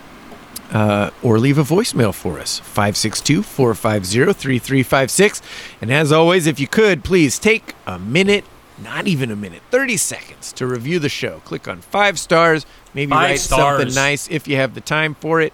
[0.73, 5.43] Uh, or leave a voicemail for us 562 450 3356.
[5.83, 8.47] And as always, if you could, please take a minute,
[8.83, 11.41] not even a minute, 30 seconds to review the show.
[11.41, 15.41] Click on five stars, maybe Five write something nice if you have the time for
[15.41, 15.53] it.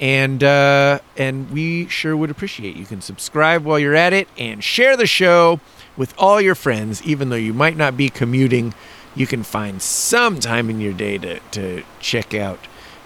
[0.00, 4.62] And uh, and we sure would appreciate you can subscribe while you're at it and
[4.62, 5.60] share the show
[5.96, 8.74] with all your friends, even though you might not be commuting.
[9.14, 12.58] You can find some time in your day to, to check out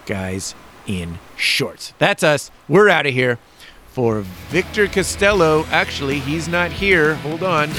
[0.07, 0.55] guys
[0.87, 1.93] in shorts.
[1.99, 2.51] That's us.
[2.67, 3.39] We're out of here.
[3.99, 4.21] For
[4.51, 7.17] Victor Costello, actually, he's not here.
[7.17, 7.69] Hold on.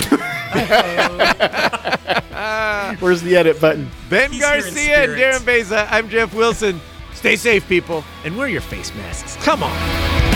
[2.99, 3.89] Where's the edit button?
[4.09, 5.33] Ben He's here in Garcia and spirit.
[5.33, 5.87] Darren Beza.
[5.89, 6.81] I'm Jeff Wilson.
[7.13, 9.37] Stay safe, people, and wear your face masks.
[9.37, 10.28] Come on.